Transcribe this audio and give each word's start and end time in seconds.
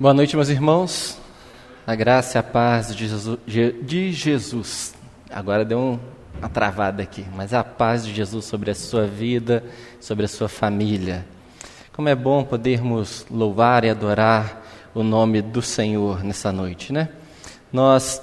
Boa 0.00 0.14
noite, 0.14 0.36
meus 0.36 0.48
irmãos. 0.48 1.18
A 1.84 1.92
graça 1.92 2.38
e 2.38 2.38
a 2.38 2.42
paz 2.44 2.94
de 2.94 4.12
Jesus. 4.12 4.94
Agora 5.28 5.64
deu 5.64 5.98
uma 6.38 6.48
travada 6.48 7.02
aqui, 7.02 7.26
mas 7.34 7.52
a 7.52 7.64
paz 7.64 8.06
de 8.06 8.14
Jesus 8.14 8.44
sobre 8.44 8.70
a 8.70 8.76
sua 8.76 9.08
vida, 9.08 9.64
sobre 10.00 10.24
a 10.26 10.28
sua 10.28 10.48
família. 10.48 11.26
Como 11.92 12.08
é 12.08 12.14
bom 12.14 12.44
podermos 12.44 13.26
louvar 13.28 13.82
e 13.82 13.90
adorar 13.90 14.64
o 14.94 15.02
nome 15.02 15.42
do 15.42 15.60
Senhor 15.60 16.22
nessa 16.22 16.52
noite, 16.52 16.92
né? 16.92 17.08
Nós, 17.72 18.22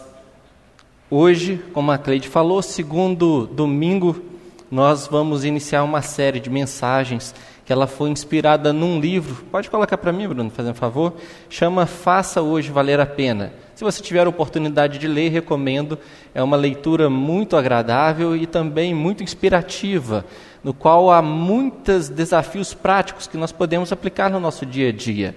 hoje, 1.11 1.61
como 1.73 1.91
a 1.91 1.97
Cleide 1.97 2.29
falou, 2.29 2.61
segundo 2.61 3.47
domingo, 3.47 4.23
nós 4.71 5.07
vamos 5.07 5.43
iniciar 5.43 5.83
uma 5.83 6.01
série 6.01 6.39
de 6.39 6.49
mensagens 6.49 7.35
que 7.65 7.73
ela 7.73 7.87
foi 7.87 8.11
inspirada 8.11 8.71
num 8.71 8.99
livro. 8.99 9.43
Pode 9.51 9.71
colocar 9.71 9.97
para 9.97 10.11
mim, 10.11 10.27
Bruno, 10.27 10.51
fazendo 10.51 10.73
um 10.73 10.77
favor. 10.77 11.15
Chama 11.49 11.87
Faça 11.87 12.41
Hoje 12.41 12.71
Valer 12.71 12.99
a 12.99 13.07
Pena. 13.07 13.51
Se 13.73 13.83
você 13.83 14.03
tiver 14.03 14.25
a 14.25 14.29
oportunidade 14.29 14.99
de 14.99 15.07
ler, 15.07 15.29
recomendo. 15.29 15.97
É 16.33 16.43
uma 16.43 16.55
leitura 16.55 17.09
muito 17.09 17.57
agradável 17.57 18.35
e 18.35 18.45
também 18.45 18.93
muito 18.93 19.23
inspirativa, 19.23 20.23
no 20.63 20.73
qual 20.73 21.11
há 21.11 21.23
muitos 21.23 22.07
desafios 22.07 22.73
práticos 22.73 23.25
que 23.25 23.35
nós 23.35 23.51
podemos 23.51 23.91
aplicar 23.91 24.29
no 24.29 24.39
nosso 24.39 24.63
dia 24.63 24.89
a 24.89 24.91
dia. 24.91 25.35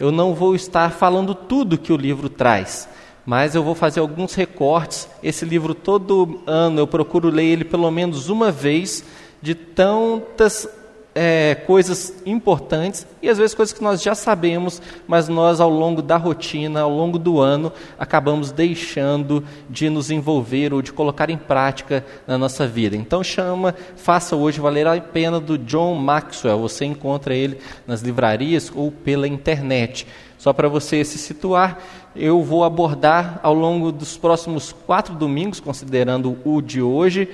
Eu 0.00 0.10
não 0.10 0.34
vou 0.34 0.56
estar 0.56 0.90
falando 0.90 1.34
tudo 1.34 1.78
que 1.78 1.92
o 1.92 1.96
livro 1.96 2.28
traz, 2.28 2.88
mas 3.24 3.54
eu 3.54 3.62
vou 3.62 3.74
fazer 3.74 4.00
alguns 4.00 4.34
recortes. 4.34 5.08
Esse 5.22 5.44
livro 5.44 5.74
todo 5.74 6.42
ano 6.44 6.80
eu 6.80 6.86
procuro 6.86 7.28
ler 7.30 7.44
ele 7.44 7.64
pelo 7.64 7.90
menos 7.90 8.28
uma 8.28 8.50
vez, 8.50 9.04
de 9.40 9.54
tantas 9.54 10.68
é, 11.14 11.56
coisas 11.66 12.14
importantes 12.24 13.06
e 13.20 13.28
às 13.28 13.38
vezes 13.38 13.54
coisas 13.54 13.72
que 13.72 13.82
nós 13.82 14.02
já 14.02 14.14
sabemos, 14.14 14.80
mas 15.06 15.28
nós 15.28 15.60
ao 15.60 15.70
longo 15.70 16.00
da 16.00 16.16
rotina, 16.16 16.82
ao 16.82 16.90
longo 16.90 17.18
do 17.18 17.40
ano, 17.40 17.72
acabamos 17.98 18.52
deixando 18.52 19.42
de 19.68 19.90
nos 19.90 20.10
envolver 20.10 20.72
ou 20.72 20.80
de 20.80 20.92
colocar 20.92 21.28
em 21.30 21.36
prática 21.36 22.04
na 22.26 22.38
nossa 22.38 22.66
vida. 22.66 22.96
Então 22.96 23.24
chama 23.24 23.74
Faça 23.96 24.36
Hoje 24.36 24.60
Valer 24.60 24.86
a 24.86 25.00
Pena 25.00 25.40
do 25.40 25.58
John 25.58 25.94
Maxwell. 25.96 26.60
Você 26.60 26.84
encontra 26.84 27.34
ele 27.34 27.58
nas 27.86 28.00
livrarias 28.02 28.70
ou 28.74 28.92
pela 28.92 29.26
internet. 29.26 30.06
Só 30.38 30.52
para 30.52 30.68
você 30.68 31.04
se 31.04 31.18
situar, 31.18 31.80
eu 32.14 32.44
vou 32.44 32.62
abordar 32.62 33.40
ao 33.42 33.54
longo 33.54 33.90
dos 33.90 34.16
próximos 34.16 34.72
quatro 34.86 35.16
domingos, 35.16 35.58
considerando 35.58 36.38
o 36.44 36.62
de 36.62 36.80
hoje, 36.80 37.28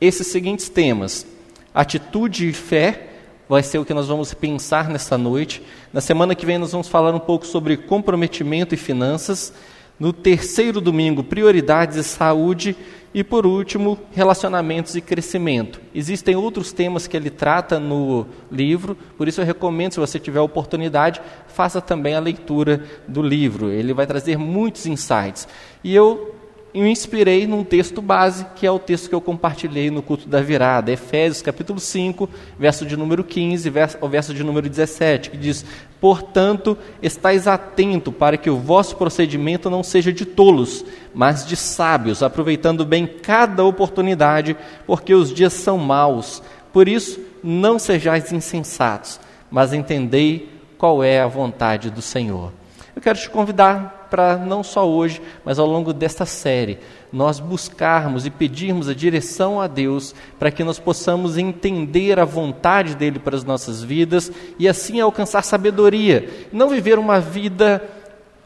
esses 0.00 0.28
seguintes 0.28 0.68
temas 0.68 1.26
Atitude 1.74 2.48
e 2.48 2.52
fé 2.52 3.08
vai 3.48 3.62
ser 3.62 3.78
o 3.78 3.84
que 3.84 3.94
nós 3.94 4.08
vamos 4.08 4.34
pensar 4.34 4.88
nesta 4.88 5.16
noite. 5.16 5.62
Na 5.92 6.00
semana 6.00 6.34
que 6.34 6.44
vem, 6.44 6.58
nós 6.58 6.72
vamos 6.72 6.88
falar 6.88 7.14
um 7.14 7.20
pouco 7.20 7.46
sobre 7.46 7.76
comprometimento 7.76 8.74
e 8.74 8.78
finanças. 8.78 9.52
No 9.98 10.12
terceiro 10.12 10.80
domingo, 10.80 11.24
prioridades 11.24 11.96
e 11.96 12.04
saúde. 12.04 12.76
E 13.14 13.24
por 13.24 13.46
último, 13.46 13.98
relacionamentos 14.12 14.94
e 14.94 15.00
crescimento. 15.00 15.80
Existem 15.94 16.36
outros 16.36 16.72
temas 16.72 17.06
que 17.06 17.16
ele 17.16 17.30
trata 17.30 17.80
no 17.80 18.26
livro, 18.52 18.94
por 19.16 19.26
isso 19.26 19.40
eu 19.40 19.46
recomendo, 19.46 19.94
se 19.94 20.00
você 20.00 20.18
tiver 20.18 20.40
oportunidade, 20.40 21.22
faça 21.46 21.80
também 21.80 22.14
a 22.14 22.20
leitura 22.20 22.84
do 23.08 23.22
livro. 23.22 23.70
Ele 23.70 23.94
vai 23.94 24.06
trazer 24.06 24.36
muitos 24.36 24.84
insights. 24.84 25.48
E 25.82 25.94
eu 25.94 26.37
e 26.72 26.80
me 26.82 26.90
inspirei 26.90 27.46
num 27.46 27.64
texto 27.64 28.02
base, 28.02 28.44
que 28.54 28.66
é 28.66 28.70
o 28.70 28.78
texto 28.78 29.08
que 29.08 29.14
eu 29.14 29.20
compartilhei 29.20 29.90
no 29.90 30.02
culto 30.02 30.28
da 30.28 30.40
virada, 30.40 30.92
Efésios 30.92 31.40
capítulo 31.40 31.80
5, 31.80 32.28
verso 32.58 32.84
de 32.84 32.96
número 32.96 33.24
15, 33.24 33.70
verso, 33.70 33.98
o 34.00 34.08
verso 34.08 34.34
de 34.34 34.44
número 34.44 34.68
17, 34.68 35.30
que 35.30 35.36
diz: 35.36 35.64
Portanto, 36.00 36.76
estais 37.02 37.48
atento 37.48 38.12
para 38.12 38.36
que 38.36 38.50
o 38.50 38.58
vosso 38.58 38.96
procedimento 38.96 39.70
não 39.70 39.82
seja 39.82 40.12
de 40.12 40.26
tolos, 40.26 40.84
mas 41.14 41.46
de 41.46 41.56
sábios, 41.56 42.22
aproveitando 42.22 42.84
bem 42.84 43.06
cada 43.06 43.64
oportunidade, 43.64 44.56
porque 44.86 45.14
os 45.14 45.32
dias 45.32 45.54
são 45.54 45.78
maus. 45.78 46.42
Por 46.72 46.86
isso, 46.86 47.18
não 47.42 47.78
sejais 47.78 48.30
insensatos, 48.30 49.18
mas 49.50 49.72
entendei 49.72 50.50
qual 50.76 51.02
é 51.02 51.20
a 51.20 51.26
vontade 51.26 51.90
do 51.90 52.02
Senhor. 52.02 52.52
Eu 52.94 53.02
quero 53.02 53.18
te 53.18 53.30
convidar 53.30 53.97
para 54.10 54.36
não 54.36 54.62
só 54.62 54.88
hoje, 54.88 55.20
mas 55.44 55.58
ao 55.58 55.66
longo 55.66 55.92
desta 55.92 56.26
série, 56.26 56.78
nós 57.12 57.40
buscarmos 57.40 58.26
e 58.26 58.30
pedirmos 58.30 58.88
a 58.88 58.94
direção 58.94 59.60
a 59.60 59.66
Deus 59.66 60.14
para 60.38 60.50
que 60.50 60.64
nós 60.64 60.78
possamos 60.78 61.38
entender 61.38 62.18
a 62.18 62.24
vontade 62.24 62.94
dele 62.94 63.18
para 63.18 63.36
as 63.36 63.44
nossas 63.44 63.82
vidas 63.82 64.30
e 64.58 64.68
assim 64.68 65.00
alcançar 65.00 65.42
sabedoria, 65.42 66.28
não 66.52 66.68
viver 66.68 66.98
uma 66.98 67.20
vida 67.20 67.82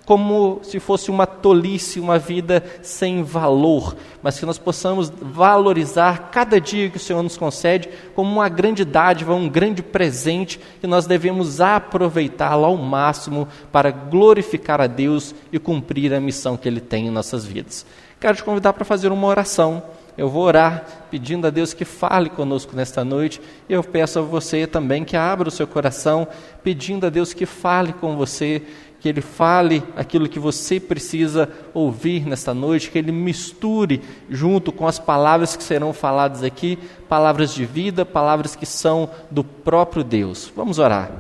como 0.04 0.60
se 0.62 0.80
fosse 0.80 1.10
uma 1.10 1.26
tolice, 1.26 2.00
uma 2.00 2.18
vida 2.18 2.62
sem 2.82 3.22
valor, 3.22 3.96
mas 4.22 4.38
que 4.38 4.46
nós 4.46 4.58
possamos 4.58 5.10
valorizar 5.10 6.30
cada 6.30 6.60
dia 6.60 6.90
que 6.90 6.96
o 6.96 7.00
Senhor 7.00 7.22
nos 7.22 7.36
concede 7.36 7.88
como 8.14 8.30
uma 8.30 8.48
grande 8.48 8.84
dádiva, 8.84 9.34
um 9.34 9.48
grande 9.48 9.82
presente 9.82 10.60
que 10.80 10.86
nós 10.86 11.06
devemos 11.06 11.60
aproveitá-lo 11.60 12.64
ao 12.64 12.76
máximo 12.76 13.46
para 13.70 13.90
glorificar 13.90 14.80
a 14.80 14.86
Deus 14.86 15.34
e 15.52 15.58
cumprir 15.58 16.12
a 16.12 16.20
missão 16.20 16.56
que 16.56 16.69
Ele 16.69 16.80
tem 16.80 17.06
em 17.06 17.10
nossas 17.10 17.44
vidas. 17.44 17.86
Quero 18.20 18.36
te 18.36 18.44
convidar 18.44 18.72
para 18.72 18.84
fazer 18.84 19.10
uma 19.10 19.26
oração. 19.26 19.82
Eu 20.16 20.28
vou 20.28 20.42
orar 20.44 20.84
pedindo 21.10 21.46
a 21.46 21.50
Deus 21.50 21.72
que 21.72 21.84
fale 21.84 22.28
conosco 22.28 22.76
nesta 22.76 23.02
noite. 23.02 23.40
E 23.69 23.72
eu 23.72 23.82
peço 23.82 24.19
a 24.19 24.22
você 24.22 24.66
também 24.66 25.04
que 25.04 25.16
abra 25.16 25.48
o 25.48 25.50
seu 25.50 25.66
coração, 25.66 26.28
pedindo 26.62 27.06
a 27.06 27.10
Deus 27.10 27.32
que 27.32 27.46
fale 27.46 27.92
com 27.92 28.14
você 28.14 28.62
que 29.02 29.08
Ele 29.08 29.20
fale 29.20 29.82
aquilo 29.96 30.28
que 30.28 30.38
você 30.38 30.78
precisa 30.78 31.48
ouvir 31.74 32.24
nesta 32.24 32.54
noite, 32.54 32.88
que 32.88 32.96
Ele 32.96 33.10
misture 33.10 34.00
junto 34.30 34.70
com 34.70 34.86
as 34.86 35.00
palavras 35.00 35.56
que 35.56 35.64
serão 35.64 35.92
faladas 35.92 36.44
aqui, 36.44 36.78
palavras 37.08 37.52
de 37.52 37.64
vida, 37.64 38.06
palavras 38.06 38.54
que 38.54 38.64
são 38.64 39.10
do 39.28 39.42
próprio 39.42 40.04
Deus. 40.04 40.52
Vamos 40.54 40.78
orar. 40.78 41.10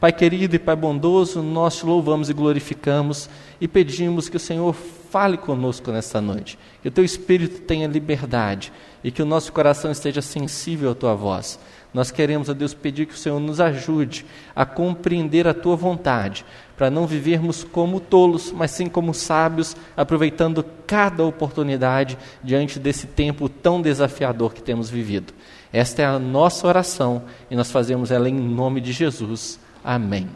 Pai 0.00 0.12
querido 0.12 0.56
e 0.56 0.58
Pai 0.58 0.74
bondoso, 0.74 1.40
nós 1.40 1.76
te 1.76 1.86
louvamos 1.86 2.28
e 2.28 2.34
glorificamos 2.34 3.30
e 3.60 3.68
pedimos 3.68 4.28
que 4.28 4.36
o 4.36 4.40
Senhor 4.40 4.74
fale 4.74 5.36
conosco 5.36 5.92
nesta 5.92 6.20
noite, 6.20 6.58
que 6.82 6.88
o 6.88 6.90
teu 6.90 7.04
espírito 7.04 7.60
tenha 7.60 7.86
liberdade 7.86 8.72
e 9.04 9.12
que 9.12 9.22
o 9.22 9.26
nosso 9.26 9.52
coração 9.52 9.92
esteja 9.92 10.20
sensível 10.20 10.90
à 10.90 10.94
tua 10.96 11.14
voz. 11.14 11.60
Nós 11.92 12.10
queremos, 12.10 12.48
a 12.48 12.52
Deus, 12.52 12.72
pedir 12.72 13.06
que 13.06 13.14
o 13.14 13.16
Senhor 13.16 13.40
nos 13.40 13.60
ajude 13.60 14.24
a 14.54 14.64
compreender 14.64 15.48
a 15.48 15.54
tua 15.54 15.74
vontade, 15.74 16.44
para 16.76 16.88
não 16.88 17.06
vivermos 17.06 17.64
como 17.64 17.98
tolos, 17.98 18.52
mas 18.52 18.70
sim 18.70 18.88
como 18.88 19.12
sábios, 19.12 19.76
aproveitando 19.96 20.64
cada 20.86 21.24
oportunidade 21.24 22.16
diante 22.42 22.78
desse 22.78 23.06
tempo 23.06 23.48
tão 23.48 23.82
desafiador 23.82 24.54
que 24.54 24.62
temos 24.62 24.88
vivido. 24.88 25.32
Esta 25.72 26.02
é 26.02 26.06
a 26.06 26.18
nossa 26.18 26.66
oração 26.66 27.24
e 27.50 27.56
nós 27.56 27.70
fazemos 27.70 28.10
ela 28.10 28.28
em 28.28 28.34
nome 28.34 28.80
de 28.80 28.92
Jesus. 28.92 29.58
Amém. 29.84 30.28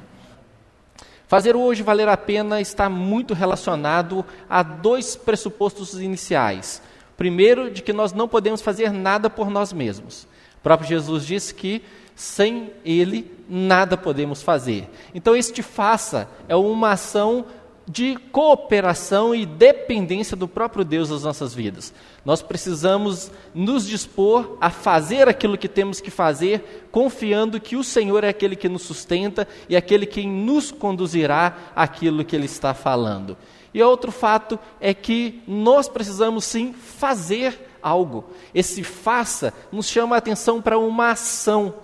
Fazer 1.27 1.57
hoje 1.57 1.83
valer 1.83 2.09
a 2.09 2.17
pena 2.17 2.61
está 2.61 2.89
muito 2.89 3.33
relacionado 3.33 4.25
a 4.49 4.63
dois 4.63 5.17
pressupostos 5.17 6.01
iniciais. 6.01 6.83
Primeiro, 7.17 7.71
de 7.71 7.83
que 7.83 7.93
nós 7.93 8.13
não 8.13 8.29
podemos 8.29 8.61
fazer 8.61 8.93
nada 8.93 9.31
por 9.31 9.49
nós 9.51 9.73
mesmos. 9.73 10.27
Próprio 10.65 10.89
Jesus 10.89 11.27
disse 11.27 11.55
que 11.55 11.83
sem 12.17 12.71
Ele, 12.85 13.31
nada 13.49 13.99
podemos 13.99 14.43
fazer. 14.43 14.89
Então, 15.15 15.37
este 15.37 15.63
faça 15.63 16.27
é 16.49 16.57
uma 16.57 16.93
ação 16.93 17.45
de 17.87 18.17
cooperação 18.33 19.35
e 19.35 19.45
dependência 19.45 20.35
do 20.35 20.49
próprio 20.49 20.87
Deus 20.87 21.11
nas 21.11 21.23
nossas 21.23 21.55
vidas. 21.55 21.93
Nós 22.25 22.41
precisamos 22.41 23.31
nos 23.55 23.87
dispor 23.87 24.56
a 24.59 24.71
fazer 24.71 25.29
aquilo 25.29 25.59
que 25.59 25.69
temos 25.69 26.00
que 26.00 26.11
fazer, 26.11 26.88
confiando 26.91 27.61
que 27.61 27.77
o 27.77 27.85
Senhor 27.85 28.25
é 28.25 28.31
aquele 28.31 28.56
que 28.56 28.71
nos 28.71 28.83
sustenta 28.83 29.47
e 29.69 29.77
aquele 29.77 30.06
que 30.06 30.27
nos 30.27 30.71
conduzirá 30.71 31.59
àquilo 31.77 32.25
que 32.25 32.35
Ele 32.35 32.47
está 32.47 32.73
falando. 32.73 33.37
E 33.75 33.83
outro 33.83 34.11
fato 34.11 34.59
é 34.81 34.94
que 34.94 35.43
nós 35.47 35.87
precisamos 35.87 36.44
sim 36.44 36.73
fazer 36.73 37.74
algo. 37.85 38.25
Esse 38.55 38.83
faça 38.83 39.53
nos 39.71 39.87
chama 39.87 40.17
a 40.17 40.19
atenção 40.19 40.63
para 40.63 40.79
uma 40.79 41.11
ação. 41.11 41.75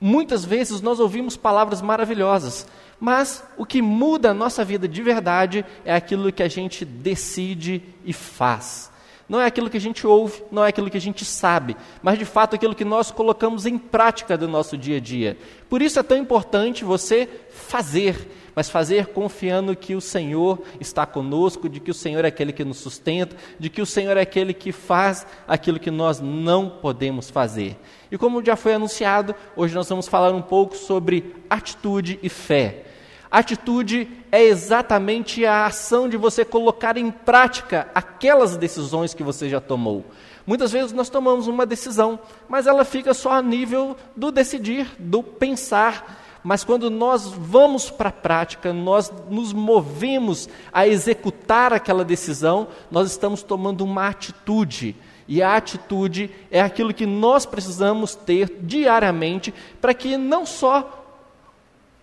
Muitas 0.00 0.44
vezes 0.44 0.80
nós 0.80 1.00
ouvimos 1.00 1.36
palavras 1.36 1.80
maravilhosas, 1.80 2.66
mas 3.00 3.44
o 3.56 3.64
que 3.64 3.80
muda 3.80 4.30
a 4.30 4.34
nossa 4.34 4.64
vida 4.64 4.88
de 4.88 5.02
verdade 5.02 5.64
é 5.84 5.94
aquilo 5.94 6.32
que 6.32 6.42
a 6.42 6.48
gente 6.48 6.84
decide 6.84 7.82
e 8.04 8.12
faz. 8.12 8.90
Não 9.28 9.40
é 9.40 9.46
aquilo 9.46 9.68
que 9.68 9.76
a 9.76 9.80
gente 9.80 10.06
ouve, 10.06 10.42
não 10.50 10.64
é 10.64 10.68
aquilo 10.68 10.88
que 10.88 10.96
a 10.96 11.00
gente 11.00 11.22
sabe, 11.24 11.76
mas 12.02 12.18
de 12.18 12.24
fato 12.24 12.56
aquilo 12.56 12.74
que 12.74 12.84
nós 12.84 13.10
colocamos 13.10 13.66
em 13.66 13.76
prática 13.76 14.38
do 14.38 14.48
nosso 14.48 14.76
dia 14.76 14.96
a 14.96 15.00
dia. 15.00 15.36
Por 15.68 15.82
isso 15.82 15.98
é 15.98 16.02
tão 16.02 16.16
importante 16.16 16.82
você 16.82 17.28
fazer, 17.50 18.16
mas 18.58 18.68
fazer 18.68 19.06
confiando 19.06 19.76
que 19.76 19.94
o 19.94 20.00
Senhor 20.00 20.60
está 20.80 21.06
conosco, 21.06 21.68
de 21.68 21.78
que 21.78 21.92
o 21.92 21.94
Senhor 21.94 22.24
é 22.24 22.26
aquele 22.26 22.52
que 22.52 22.64
nos 22.64 22.78
sustenta, 22.78 23.36
de 23.56 23.70
que 23.70 23.80
o 23.80 23.86
Senhor 23.86 24.16
é 24.16 24.22
aquele 24.22 24.52
que 24.52 24.72
faz 24.72 25.24
aquilo 25.46 25.78
que 25.78 25.92
nós 25.92 26.18
não 26.18 26.68
podemos 26.68 27.30
fazer. 27.30 27.76
E 28.10 28.18
como 28.18 28.44
já 28.44 28.56
foi 28.56 28.74
anunciado, 28.74 29.32
hoje 29.54 29.76
nós 29.76 29.88
vamos 29.88 30.08
falar 30.08 30.32
um 30.32 30.42
pouco 30.42 30.76
sobre 30.76 31.36
atitude 31.48 32.18
e 32.20 32.28
fé. 32.28 32.82
Atitude 33.30 34.08
é 34.32 34.42
exatamente 34.42 35.46
a 35.46 35.66
ação 35.66 36.08
de 36.08 36.16
você 36.16 36.44
colocar 36.44 36.96
em 36.96 37.12
prática 37.12 37.86
aquelas 37.94 38.56
decisões 38.56 39.14
que 39.14 39.22
você 39.22 39.48
já 39.48 39.60
tomou. 39.60 40.04
Muitas 40.44 40.72
vezes 40.72 40.92
nós 40.92 41.08
tomamos 41.08 41.46
uma 41.46 41.64
decisão, 41.64 42.18
mas 42.48 42.66
ela 42.66 42.84
fica 42.84 43.14
só 43.14 43.34
a 43.34 43.40
nível 43.40 43.96
do 44.16 44.32
decidir, 44.32 44.88
do 44.98 45.22
pensar. 45.22 46.26
Mas 46.42 46.64
quando 46.64 46.90
nós 46.90 47.26
vamos 47.26 47.90
para 47.90 48.08
a 48.10 48.12
prática, 48.12 48.72
nós 48.72 49.12
nos 49.28 49.52
movemos 49.52 50.48
a 50.72 50.86
executar 50.86 51.72
aquela 51.72 52.04
decisão, 52.04 52.68
nós 52.90 53.10
estamos 53.10 53.42
tomando 53.42 53.84
uma 53.84 54.08
atitude. 54.08 54.96
E 55.26 55.42
a 55.42 55.56
atitude 55.56 56.30
é 56.50 56.60
aquilo 56.60 56.94
que 56.94 57.04
nós 57.04 57.44
precisamos 57.44 58.14
ter 58.14 58.50
diariamente 58.62 59.52
para 59.80 59.92
que 59.92 60.16
não 60.16 60.46
só 60.46 60.94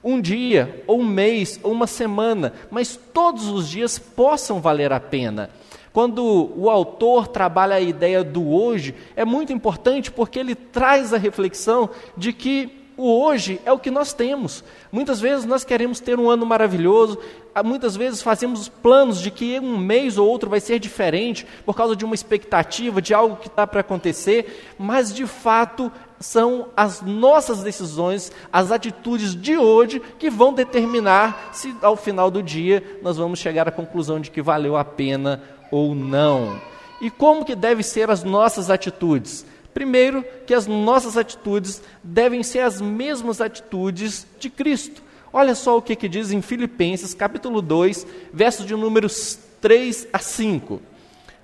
um 0.04 0.22
dia, 0.22 0.84
ou 0.86 1.00
um 1.00 1.06
mês, 1.06 1.60
ou 1.64 1.72
uma 1.72 1.88
semana, 1.88 2.54
mas 2.70 3.00
todos 3.12 3.48
os 3.48 3.68
dias 3.68 3.98
possam 3.98 4.62
valer 4.62 4.94
a 4.94 5.00
pena. 5.00 5.50
Quando 5.92 6.52
o 6.56 6.70
autor 6.70 7.28
trabalha 7.28 7.78
a 7.78 7.82
ideia 7.82 8.24
do 8.24 8.48
hoje, 8.52 8.94
é 9.16 9.26
muito 9.26 9.52
importante 9.52 10.12
porque 10.12 10.38
ele 10.38 10.54
traz 10.54 11.12
a 11.12 11.18
reflexão 11.18 11.90
de 12.16 12.32
que 12.32 12.85
o 12.97 13.24
hoje 13.24 13.59
é 13.65 13.71
o 13.71 13.80
que 13.80 13.92
nós 13.92 14.13
temos. 14.13 14.63
Muitas 14.92 15.19
vezes 15.19 15.45
nós 15.45 15.63
queremos 15.63 16.00
ter 16.00 16.19
um 16.19 16.30
ano 16.30 16.45
maravilhoso, 16.45 17.19
ah, 17.53 17.63
muitas 17.63 17.95
vezes 17.95 18.21
fazemos 18.21 18.68
planos 18.68 19.21
de 19.21 19.31
que 19.31 19.59
um 19.59 19.77
mês 19.77 20.18
ou 20.18 20.27
outro 20.27 20.50
vai 20.50 20.59
ser 20.59 20.80
diferente 20.80 21.45
por 21.65 21.75
causa 21.75 21.95
de 21.95 22.06
uma 22.06 22.15
expectativa, 22.15 23.01
de 23.01 23.13
algo 23.13 23.38
que 23.38 23.47
está 23.47 23.65
para 23.65 23.81
acontecer, 23.81 24.75
mas 24.77 25.13
de 25.13 25.25
fato 25.25 25.92
são 26.19 26.68
as 26.75 27.01
nossas 27.01 27.62
decisões, 27.63 28.31
as 28.51 28.71
atitudes 28.71 29.36
de 29.36 29.57
hoje 29.57 30.01
que 30.18 30.30
vão 30.30 30.53
determinar 30.53 31.50
se 31.51 31.75
ao 31.81 31.95
final 31.95 32.31
do 32.31 32.41
dia 32.41 33.00
nós 33.01 33.18
vamos 33.18 33.39
chegar 33.39 33.68
à 33.68 33.71
conclusão 33.71 34.19
de 34.19 34.31
que 34.31 34.41
valeu 34.41 34.75
a 34.77 34.86
pena 34.86 35.41
ou 35.71 35.94
não. 35.94 36.59
E 37.01 37.09
como 37.09 37.44
que 37.44 37.56
devem 37.56 37.83
ser 37.83 38.09
as 38.09 38.24
nossas 38.24 38.69
atitudes? 38.69 39.45
Primeiro, 39.75 40.24
que 40.48 40.54
as 40.54 40.66
nossas 40.68 41.18
atitudes 41.18 41.81
devem 42.01 42.42
ser 42.44 42.60
as 42.60 42.80
mesmas 42.80 43.42
atitudes 43.42 44.25
de 44.39 44.50
Cristo. 44.50 45.04
Olha 45.33 45.54
só 45.54 45.77
o 45.77 45.81
que, 45.81 45.98
que 45.98 46.07
diz 46.07 46.31
em 46.31 46.42
Filipenses, 46.42 47.13
capítulo 47.13 47.62
2, 47.62 48.07
versos 48.31 48.66
de 48.66 48.74
números 48.74 49.38
3 49.60 50.07
a 50.13 50.18
5. 50.18 50.81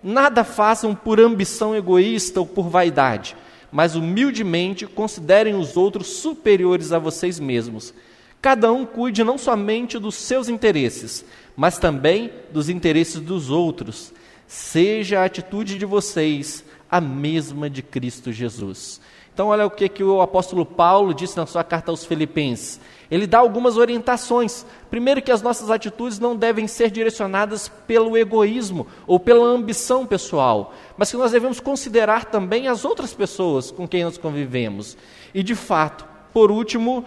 Nada 0.01 0.45
façam 0.45 0.95
por 0.95 1.19
ambição 1.19 1.75
egoísta 1.75 2.39
ou 2.39 2.45
por 2.45 2.69
vaidade, 2.69 3.36
mas 3.69 3.98
humildemente 3.98 4.88
considerem 4.88 5.56
os 5.56 5.75
outros 5.75 6.07
superiores 6.07 6.94
a 6.94 7.00
vocês 7.00 7.38
mesmos. 7.38 7.94
Cada 8.42 8.72
um 8.72 8.86
cuide 8.86 9.25
não 9.25 9.38
somente 9.38 10.00
dos 10.00 10.16
seus 10.16 10.48
interesses, 10.48 11.25
mas 11.54 11.78
também 11.78 12.31
dos 12.50 12.69
interesses 12.69 13.19
dos 13.19 13.50
outros. 13.50 14.13
Seja 14.48 15.19
a 15.19 15.25
atitude 15.25 15.78
de 15.78 15.86
vocês 15.86 16.63
a 16.92 17.00
mesma 17.00 17.70
de 17.70 17.82
Cristo 17.82 18.34
Jesus. 18.34 19.00
Então, 19.34 19.48
olha 19.48 19.66
o 19.66 19.72
que, 19.72 19.88
que 19.88 20.04
o 20.04 20.22
apóstolo 20.22 20.66
Paulo 20.66 21.14
disse 21.14 21.38
na 21.38 21.46
sua 21.46 21.64
carta 21.64 21.90
aos 21.90 22.04
Filipenses. 22.04 22.82
Ele 23.10 23.26
dá 23.26 23.40
algumas 23.40 23.78
orientações. 23.78 24.66
Primeiro, 24.90 25.22
que 25.22 25.32
as 25.32 25.42
nossas 25.42 25.70
atitudes 25.70 26.20
não 26.20 26.36
devem 26.36 26.68
ser 26.68 26.92
direcionadas 26.92 27.70
pelo 27.88 28.18
egoísmo 28.18 28.86
ou 29.08 29.18
pela 29.20 29.48
ambição 29.48 30.06
pessoal, 30.06 30.74
mas 30.98 31.10
que 31.10 31.18
nós 31.18 31.32
devemos 31.32 31.62
considerar 31.62 32.26
também 32.26 32.68
as 32.68 32.84
outras 32.84 33.14
pessoas 33.14 33.72
com 33.72 33.88
quem 33.88 34.04
nós 34.04 34.18
convivemos. 34.18 34.98
E, 35.34 35.42
de 35.42 35.56
fato, 35.56 36.11
por 36.33 36.50
último, 36.50 37.04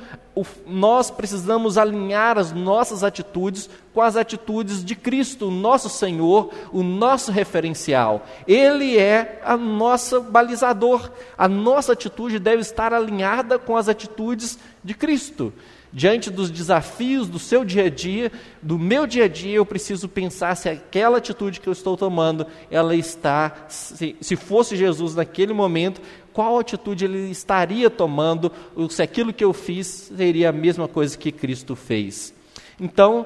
nós 0.67 1.11
precisamos 1.11 1.79
alinhar 1.79 2.37
as 2.39 2.53
nossas 2.53 3.03
atitudes 3.03 3.71
com 3.93 4.03
as 4.03 4.17
atitudes 4.17 4.85
de 4.85 4.95
Cristo, 4.95 5.49
o 5.49 5.51
nosso 5.51 5.89
Senhor, 5.89 6.53
o 6.73 6.83
nosso 6.83 7.33
referencial. 7.33 8.27
Ele 8.47 8.99
é 8.99 9.41
a 9.45 9.57
nossa 9.57 10.21
balizador. 10.21 11.11
A 11.39 11.49
nossa 11.49 11.93
atitude 11.93 12.39
deve 12.39 12.61
estar 12.61 12.93
alinhada 12.93 13.59
com 13.59 13.77
as 13.77 13.89
atitudes 13.89 14.59
de 14.83 14.93
Cristo. 14.93 15.53
Diante 15.93 16.29
dos 16.29 16.51
desafios 16.51 17.29
do 17.29 17.39
seu 17.39 17.65
dia 17.65 17.85
a 17.85 17.89
dia, 17.89 18.33
do 18.61 18.77
meu 18.77 19.07
dia 19.07 19.27
a 19.27 19.29
dia, 19.29 19.55
eu 19.55 19.65
preciso 19.65 20.09
pensar 20.09 20.57
se 20.57 20.69
aquela 20.69 21.19
atitude 21.19 21.61
que 21.61 21.69
eu 21.69 21.73
estou 21.73 21.97
tomando, 21.97 22.49
ela 22.69 22.97
está, 22.97 23.67
se, 23.69 24.17
se 24.21 24.35
fosse 24.35 24.77
Jesus 24.77 25.15
naquele 25.15 25.53
momento, 25.53 26.03
qual 26.35 26.59
atitude 26.59 27.05
ele 27.05 27.31
estaria 27.31 27.89
tomando, 27.89 28.51
se 28.91 29.01
aquilo 29.01 29.33
que 29.33 29.45
eu 29.45 29.53
fiz 29.53 30.11
seria 30.15 30.51
a 30.51 30.53
mesma 30.53 30.89
coisa 30.89 31.17
que 31.17 31.31
Cristo 31.31 31.77
fez. 31.77 32.35
Então, 32.79 33.25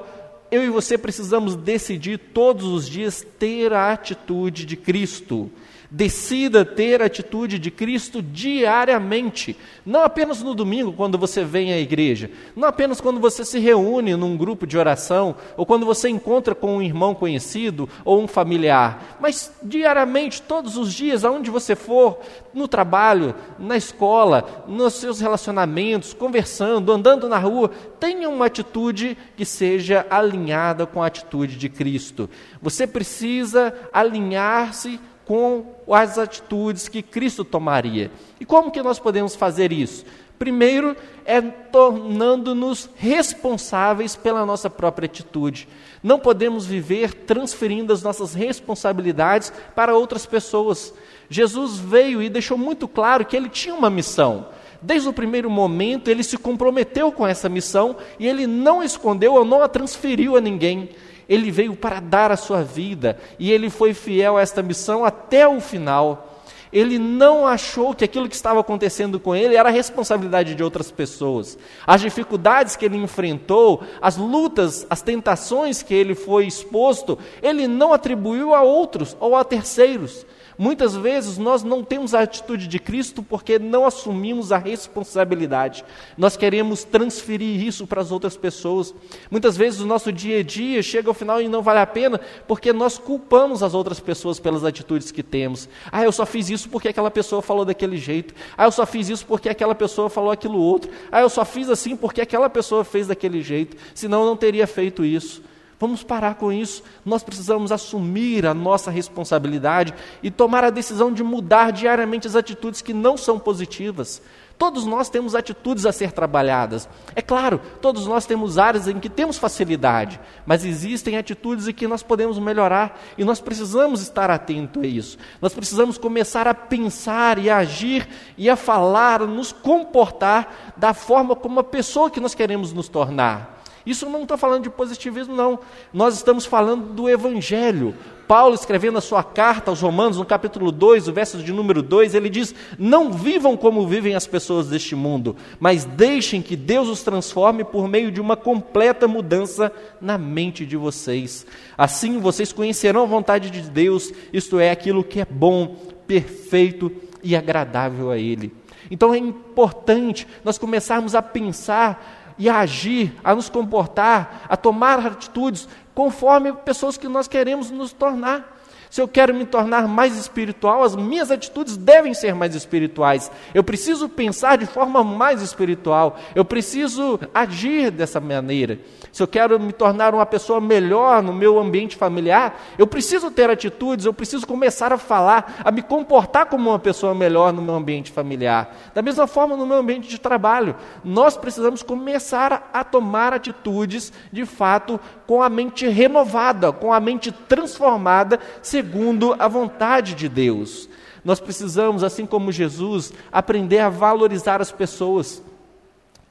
eu 0.51 0.63
e 0.63 0.69
você 0.69 0.95
precisamos 0.95 1.55
decidir 1.55 2.19
todos 2.19 2.65
os 2.65 2.87
dias 2.87 3.25
ter 3.39 3.73
a 3.73 3.91
atitude 3.91 4.63
de 4.63 4.77
Cristo. 4.77 5.49
Decida 5.91 6.63
ter 6.63 7.01
a 7.01 7.05
atitude 7.05 7.57
de 7.57 7.71
Cristo 7.71 8.21
diariamente, 8.21 9.57
não 9.83 10.03
apenas 10.03 10.43
no 10.43 10.53
domingo, 10.53 10.93
quando 10.93 11.17
você 11.17 11.43
vem 11.43 11.73
à 11.73 11.79
igreja, 11.79 12.29
não 12.55 12.67
apenas 12.67 13.01
quando 13.01 13.19
você 13.19 13.43
se 13.43 13.57
reúne 13.57 14.15
num 14.15 14.37
grupo 14.37 14.67
de 14.67 14.77
oração, 14.77 15.35
ou 15.57 15.65
quando 15.65 15.87
você 15.87 16.07
encontra 16.07 16.53
com 16.53 16.77
um 16.77 16.81
irmão 16.81 17.15
conhecido 17.15 17.89
ou 18.05 18.21
um 18.21 18.27
familiar, 18.27 19.17
mas 19.19 19.51
diariamente, 19.63 20.43
todos 20.43 20.77
os 20.77 20.93
dias, 20.93 21.25
aonde 21.25 21.49
você 21.49 21.75
for, 21.75 22.19
no 22.53 22.67
trabalho, 22.67 23.33
na 23.57 23.75
escola, 23.75 24.65
nos 24.67 24.93
seus 24.93 25.19
relacionamentos, 25.19 26.13
conversando, 26.13 26.91
andando 26.91 27.27
na 27.27 27.39
rua, 27.39 27.71
tenha 27.99 28.29
uma 28.29 28.45
atitude 28.45 29.17
que 29.35 29.43
seja 29.43 30.05
alinhada 30.07 30.85
com 30.85 31.01
a 31.01 31.07
atitude 31.07 31.57
de 31.57 31.67
Cristo. 31.67 32.29
Você 32.61 32.85
precisa 32.85 33.73
alinhar-se 33.91 34.99
com 35.29 35.63
as 35.87 36.17
atitudes 36.17 36.87
que 36.87 37.03
Cristo 37.03 37.45
tomaria. 37.45 38.09
E 38.39 38.45
como 38.45 38.71
que 38.71 38.81
nós 38.81 38.97
podemos 38.97 39.35
fazer 39.35 39.71
isso? 39.71 40.03
Primeiro 40.39 40.97
é 41.23 41.39
tornando-nos 41.39 42.89
responsáveis 42.95 44.15
pela 44.15 44.43
nossa 44.43 44.71
própria 44.71 45.05
atitude. 45.05 45.67
Não 46.01 46.17
podemos 46.17 46.65
viver 46.65 47.13
transferindo 47.13 47.93
as 47.93 48.01
nossas 48.01 48.33
responsabilidades 48.33 49.53
para 49.75 49.95
outras 49.95 50.25
pessoas. 50.25 50.95
Jesus 51.29 51.77
veio 51.77 52.23
e 52.23 52.27
deixou 52.27 52.57
muito 52.57 52.87
claro 52.87 53.23
que 53.23 53.37
ele 53.37 53.49
tinha 53.49 53.75
uma 53.75 53.91
missão. 53.91 54.47
Desde 54.81 55.09
o 55.09 55.13
primeiro 55.13 55.47
momento, 55.47 56.09
ele 56.09 56.23
se 56.23 56.39
comprometeu 56.39 57.11
com 57.11 57.27
essa 57.27 57.47
missão 57.47 57.97
e 58.17 58.27
ele 58.27 58.47
não 58.47 58.81
escondeu 58.81 59.35
ou 59.35 59.45
não 59.45 59.61
a 59.61 59.67
transferiu 59.67 60.35
a 60.35 60.41
ninguém. 60.41 60.89
Ele 61.29 61.51
veio 61.51 61.75
para 61.75 61.99
dar 61.99 62.31
a 62.31 62.35
sua 62.35 62.63
vida 62.63 63.19
e 63.37 63.51
ele 63.51 63.69
foi 63.69 63.93
fiel 63.93 64.35
a 64.35 64.41
esta 64.41 64.63
missão 64.63 65.05
até 65.05 65.47
o 65.47 65.61
final. 65.61 66.25
Ele 66.71 66.99
não 66.99 67.47
achou 67.47 67.95
que 67.95 68.03
aquilo 68.03 68.29
que 68.29 68.35
estava 68.35 68.59
acontecendo 68.59 69.19
com 69.19 69.35
ele 69.35 69.55
era 69.55 69.69
responsabilidade 69.69 70.53
de 70.53 70.63
outras 70.63 70.91
pessoas. 70.91 71.57
As 71.85 72.01
dificuldades 72.01 72.75
que 72.75 72.85
ele 72.85 72.97
enfrentou, 72.97 73.83
as 74.01 74.17
lutas, 74.17 74.85
as 74.89 75.01
tentações 75.01 75.81
que 75.81 75.93
ele 75.93 76.13
foi 76.13 76.45
exposto, 76.45 77.17
ele 77.41 77.67
não 77.67 77.93
atribuiu 77.93 78.53
a 78.53 78.61
outros 78.61 79.15
ou 79.19 79.35
a 79.35 79.43
terceiros. 79.43 80.25
Muitas 80.61 80.93
vezes 80.93 81.37
nós 81.37 81.63
não 81.63 81.81
temos 81.85 82.13
a 82.13 82.19
atitude 82.19 82.67
de 82.67 82.79
Cristo 82.79 83.23
porque 83.23 83.57
não 83.57 83.85
assumimos 83.85 84.51
a 84.51 84.57
responsabilidade. 84.57 85.85
Nós 86.17 86.35
queremos 86.35 86.83
transferir 86.83 87.65
isso 87.65 87.87
para 87.87 88.01
as 88.01 88.11
outras 88.11 88.35
pessoas. 88.35 88.93
Muitas 89.31 89.55
vezes 89.55 89.79
o 89.79 89.85
nosso 89.85 90.11
dia 90.11 90.39
a 90.41 90.43
dia 90.43 90.83
chega 90.83 91.07
ao 91.07 91.13
final 91.13 91.41
e 91.41 91.47
não 91.47 91.61
vale 91.61 91.79
a 91.79 91.87
pena 91.87 92.19
porque 92.45 92.73
nós 92.73 92.97
culpamos 92.97 93.63
as 93.63 93.73
outras 93.73 94.01
pessoas 94.01 94.37
pelas 94.37 94.65
atitudes 94.65 95.11
que 95.11 95.23
temos. 95.23 95.69
Ah, 95.89 96.03
eu 96.03 96.11
só 96.11 96.25
fiz 96.25 96.49
isso 96.49 96.67
porque 96.67 96.89
aquela 96.89 97.09
pessoa 97.09 97.41
falou 97.41 97.63
daquele 97.63 97.95
jeito. 97.95 98.33
Ah, 98.57 98.65
eu 98.65 98.71
só 98.73 98.85
fiz 98.85 99.07
isso 99.07 99.25
porque 99.25 99.47
aquela 99.47 99.73
pessoa 99.73 100.09
falou 100.09 100.29
aquilo 100.29 100.59
outro. 100.59 100.91
Ah, 101.09 101.21
eu 101.21 101.29
só 101.29 101.45
fiz 101.45 101.69
assim 101.69 101.95
porque 101.95 102.19
aquela 102.19 102.49
pessoa 102.49 102.83
fez 102.83 103.07
daquele 103.07 103.41
jeito. 103.41 103.77
Senão 103.95 104.23
eu 104.23 104.25
não 104.25 104.35
teria 104.35 104.67
feito 104.67 105.05
isso. 105.05 105.41
Vamos 105.79 106.03
parar 106.03 106.35
com 106.35 106.51
isso. 106.51 106.83
Nós 107.05 107.23
precisamos 107.23 107.71
assumir 107.71 108.45
a 108.45 108.53
nossa 108.53 108.91
responsabilidade 108.91 109.93
e 110.21 110.29
tomar 110.29 110.65
a 110.65 110.69
decisão 110.69 111.13
de 111.13 111.23
mudar 111.23 111.71
diariamente 111.71 112.27
as 112.27 112.35
atitudes 112.35 112.81
que 112.81 112.93
não 112.93 113.15
são 113.15 113.39
positivas. 113.39 114.21
Todos 114.57 114.85
nós 114.85 115.09
temos 115.09 115.35
atitudes 115.35 115.85
a 115.85 115.93
ser 115.93 116.11
trabalhadas. 116.11 116.89
É 117.15 117.21
claro, 117.21 117.61
todos 117.81 118.05
nós 118.05 118.25
temos 118.25 118.57
áreas 118.57 118.89
em 118.89 118.99
que 118.99 119.07
temos 119.07 119.37
facilidade, 119.37 120.19
mas 120.45 120.65
existem 120.65 121.15
atitudes 121.15 121.65
em 121.69 121.73
que 121.73 121.87
nós 121.87 122.03
podemos 122.03 122.37
melhorar 122.37 122.99
e 123.17 123.23
nós 123.23 123.39
precisamos 123.39 124.01
estar 124.01 124.29
atento 124.29 124.81
a 124.81 124.85
isso. 124.85 125.17
Nós 125.41 125.53
precisamos 125.53 125.97
começar 125.97 126.45
a 126.45 126.53
pensar 126.53 127.39
e 127.39 127.49
a 127.49 127.59
agir 127.59 128.05
e 128.37 128.49
a 128.49 128.57
falar, 128.57 129.21
a 129.21 129.27
nos 129.27 129.53
comportar 129.53 130.73
da 130.75 130.93
forma 130.93 131.37
como 131.37 131.61
a 131.61 131.63
pessoa 131.63 132.11
que 132.11 132.19
nós 132.19 132.35
queremos 132.35 132.73
nos 132.73 132.89
tornar. 132.89 133.58
Isso 133.89 134.07
não 134.07 134.21
estou 134.21 134.37
falando 134.37 134.63
de 134.63 134.69
positivismo, 134.69 135.35
não. 135.35 135.59
Nós 135.91 136.15
estamos 136.15 136.45
falando 136.45 136.93
do 136.93 137.09
Evangelho. 137.09 137.95
Paulo, 138.27 138.53
escrevendo 138.53 138.99
a 138.99 139.01
sua 139.01 139.23
carta 139.23 139.71
aos 139.71 139.81
Romanos, 139.81 140.19
no 140.19 140.25
capítulo 140.25 140.71
2, 140.71 141.07
o 141.07 141.13
verso 141.13 141.39
de 141.39 141.51
número 141.51 141.81
2, 141.81 142.13
ele 142.13 142.29
diz: 142.29 142.53
Não 142.77 143.11
vivam 143.11 143.57
como 143.57 143.87
vivem 143.87 144.13
as 144.13 144.27
pessoas 144.27 144.67
deste 144.67 144.95
mundo, 144.95 145.35
mas 145.59 145.85
deixem 145.85 146.39
que 146.39 146.55
Deus 146.55 146.87
os 146.87 147.01
transforme 147.01 147.63
por 147.63 147.87
meio 147.87 148.11
de 148.11 148.21
uma 148.21 148.37
completa 148.37 149.07
mudança 149.07 149.71
na 149.99 150.19
mente 150.19 150.67
de 150.67 150.77
vocês. 150.77 151.47
Assim 151.75 152.19
vocês 152.19 152.53
conhecerão 152.53 153.01
a 153.01 153.07
vontade 153.07 153.49
de 153.49 153.61
Deus, 153.61 154.13
isto 154.31 154.59
é, 154.59 154.69
aquilo 154.69 155.03
que 155.03 155.21
é 155.21 155.25
bom, 155.25 155.75
perfeito 156.05 156.91
e 157.23 157.35
agradável 157.35 158.11
a 158.11 158.19
Ele. 158.19 158.53
Então 158.91 159.13
é 159.13 159.17
importante 159.17 160.27
nós 160.43 160.59
começarmos 160.59 161.15
a 161.15 161.21
pensar 161.23 162.18
e 162.39 162.49
a 162.49 162.59
agir, 162.59 163.13
a 163.21 163.35
nos 163.35 163.49
comportar, 163.49 164.45
a 164.47 164.55
tomar 164.55 165.05
atitudes 165.05 165.67
conforme 165.93 166.53
pessoas 166.53 166.97
que 166.97 167.09
nós 167.09 167.27
queremos 167.27 167.69
nos 167.69 167.91
tornar. 167.91 168.58
Se 168.89 168.99
eu 168.99 169.07
quero 169.07 169.33
me 169.33 169.45
tornar 169.45 169.87
mais 169.87 170.17
espiritual, 170.17 170.81
as 170.81 170.95
minhas 170.95 171.29
atitudes 171.29 171.77
devem 171.77 172.13
ser 172.15 172.33
mais 172.33 172.55
espirituais. 172.55 173.31
Eu 173.53 173.63
preciso 173.63 174.09
pensar 174.09 174.57
de 174.57 174.65
forma 174.65 175.03
mais 175.03 175.43
espiritual. 175.43 176.17
Eu 176.33 176.43
preciso 176.43 177.19
agir 177.33 177.91
dessa 177.91 178.19
maneira. 178.19 178.79
Se 179.11 179.21
eu 179.21 179.27
quero 179.27 179.59
me 179.59 179.71
tornar 179.71 180.13
uma 180.13 180.25
pessoa 180.25 180.59
melhor 180.59 181.21
no 181.21 181.33
meu 181.33 181.59
ambiente 181.59 181.95
familiar, 181.95 182.59
eu 182.77 182.87
preciso 182.87 183.29
ter 183.29 183.49
atitudes, 183.49 184.05
eu 184.05 184.13
preciso 184.13 184.47
começar 184.47 184.91
a 184.91 184.97
falar, 184.97 185.61
a 185.63 185.71
me 185.71 185.81
comportar 185.81 186.47
como 186.47 186.69
uma 186.69 186.79
pessoa 186.79 187.13
melhor 187.13 187.53
no 187.53 187.61
meu 187.61 187.75
ambiente 187.75 188.11
familiar. 188.11 188.75
Da 188.93 189.01
mesma 189.01 189.27
forma, 189.27 189.55
no 189.55 189.65
meu 189.65 189.77
ambiente 189.77 190.07
de 190.07 190.19
trabalho, 190.19 190.75
nós 191.03 191.37
precisamos 191.37 191.83
começar 191.83 192.69
a 192.73 192.83
tomar 192.83 193.33
atitudes, 193.33 194.11
de 194.31 194.45
fato, 194.45 194.99
com 195.27 195.43
a 195.43 195.49
mente 195.49 195.87
renovada, 195.87 196.71
com 196.71 196.91
a 196.91 196.99
mente 196.99 197.31
transformada, 197.31 198.39
segundo 198.79 199.35
a 199.37 199.47
vontade 199.49 200.15
de 200.15 200.29
Deus. 200.29 200.87
Nós 201.23 201.41
precisamos, 201.41 202.01
assim 202.01 202.25
como 202.25 202.49
Jesus, 202.49 203.11
aprender 203.29 203.79
a 203.79 203.89
valorizar 203.89 204.61
as 204.61 204.71
pessoas. 204.71 205.43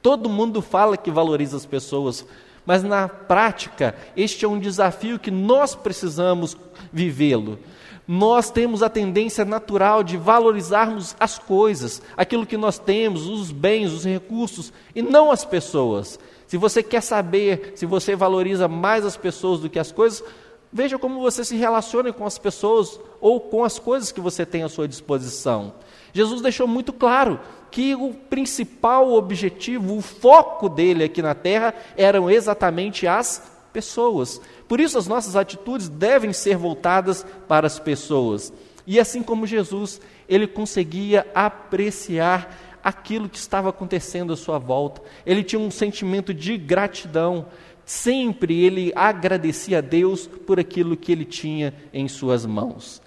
Todo 0.01 0.27
mundo 0.27 0.59
fala 0.59 0.97
que 0.97 1.11
valoriza 1.11 1.57
as 1.57 1.65
pessoas, 1.65 2.25
mas 2.65 2.81
na 2.81 3.07
prática, 3.07 3.95
este 4.17 4.45
é 4.45 4.47
um 4.47 4.57
desafio 4.57 5.19
que 5.19 5.29
nós 5.29 5.75
precisamos 5.75 6.57
vivê-lo. 6.91 7.59
Nós 8.07 8.49
temos 8.49 8.81
a 8.81 8.89
tendência 8.89 9.45
natural 9.45 10.01
de 10.01 10.17
valorizarmos 10.17 11.15
as 11.19 11.37
coisas, 11.37 12.01
aquilo 12.17 12.47
que 12.47 12.57
nós 12.57 12.79
temos, 12.79 13.27
os 13.27 13.51
bens, 13.51 13.91
os 13.91 14.03
recursos, 14.03 14.73
e 14.95 15.03
não 15.03 15.29
as 15.29 15.45
pessoas. 15.45 16.19
Se 16.47 16.57
você 16.57 16.81
quer 16.81 17.01
saber 17.01 17.73
se 17.75 17.85
você 17.85 18.15
valoriza 18.15 18.67
mais 18.67 19.05
as 19.05 19.15
pessoas 19.15 19.59
do 19.59 19.69
que 19.69 19.77
as 19.77 19.91
coisas, 19.91 20.23
veja 20.71 20.97
como 20.97 21.19
você 21.19 21.43
se 21.43 21.55
relaciona 21.55 22.13
com 22.13 22.25
as 22.25 22.37
pessoas 22.37 22.99
ou 23.19 23.39
com 23.39 23.63
as 23.63 23.79
coisas 23.79 24.11
que 24.11 24.21
você 24.21 24.45
tem 24.45 24.63
à 24.63 24.69
sua 24.69 24.87
disposição. 24.87 25.73
Jesus 26.13 26.41
deixou 26.41 26.67
muito 26.67 26.91
claro 26.91 27.39
que 27.71 27.95
o 27.95 28.13
principal 28.13 29.13
objetivo, 29.13 29.97
o 29.97 30.01
foco 30.01 30.67
dele 30.67 31.03
aqui 31.03 31.21
na 31.21 31.35
terra 31.35 31.73
eram 31.95 32.29
exatamente 32.29 33.05
as 33.05 33.43
pessoas. 33.71 34.41
Por 34.67 34.79
isso, 34.79 34.97
as 34.97 35.07
nossas 35.07 35.35
atitudes 35.35 35.87
devem 35.87 36.33
ser 36.33 36.57
voltadas 36.57 37.25
para 37.47 37.67
as 37.67 37.79
pessoas. 37.79 38.51
E 38.87 38.99
assim 38.99 39.21
como 39.21 39.45
Jesus, 39.45 40.01
ele 40.27 40.47
conseguia 40.47 41.27
apreciar 41.35 42.57
aquilo 42.83 43.29
que 43.29 43.37
estava 43.37 43.69
acontecendo 43.69 44.33
à 44.33 44.37
sua 44.37 44.57
volta. 44.57 45.01
Ele 45.25 45.43
tinha 45.43 45.59
um 45.59 45.69
sentimento 45.69 46.33
de 46.33 46.57
gratidão. 46.57 47.45
Sempre 47.89 48.63
ele 48.63 48.93
agradecia 48.95 49.79
a 49.79 49.81
Deus 49.81 50.27
por 50.27 50.59
aquilo 50.59 50.95
que 50.95 51.11
ele 51.11 51.25
tinha 51.25 51.73
em 51.91 52.07
suas 52.07 52.45
mãos. 52.45 53.01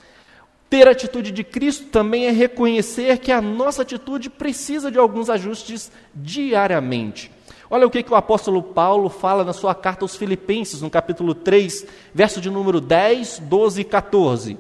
Ter 0.69 0.89
a 0.89 0.91
atitude 0.91 1.31
de 1.31 1.45
Cristo 1.45 1.85
também 1.85 2.27
é 2.27 2.33
reconhecer 2.33 3.19
que 3.19 3.31
a 3.31 3.41
nossa 3.41 3.83
atitude 3.83 4.29
precisa 4.29 4.91
de 4.91 4.99
alguns 4.99 5.31
ajustes 5.31 5.93
diariamente. 6.12 7.31
Olha 7.71 7.87
o 7.87 7.91
que, 7.91 8.03
que 8.03 8.12
o 8.12 8.17
apóstolo 8.17 8.61
Paulo 8.61 9.09
fala 9.09 9.45
na 9.45 9.53
sua 9.53 9.73
carta 9.73 10.05
aos 10.05 10.17
Filipenses, 10.17 10.83
no 10.83 10.91
capítulo 10.91 11.33
3, 11.33 11.87
verso 12.12 12.41
de 12.41 12.51
número 12.51 12.81
10, 12.81 13.39
12 13.39 13.83
e 13.83 13.85
14. 13.85 14.59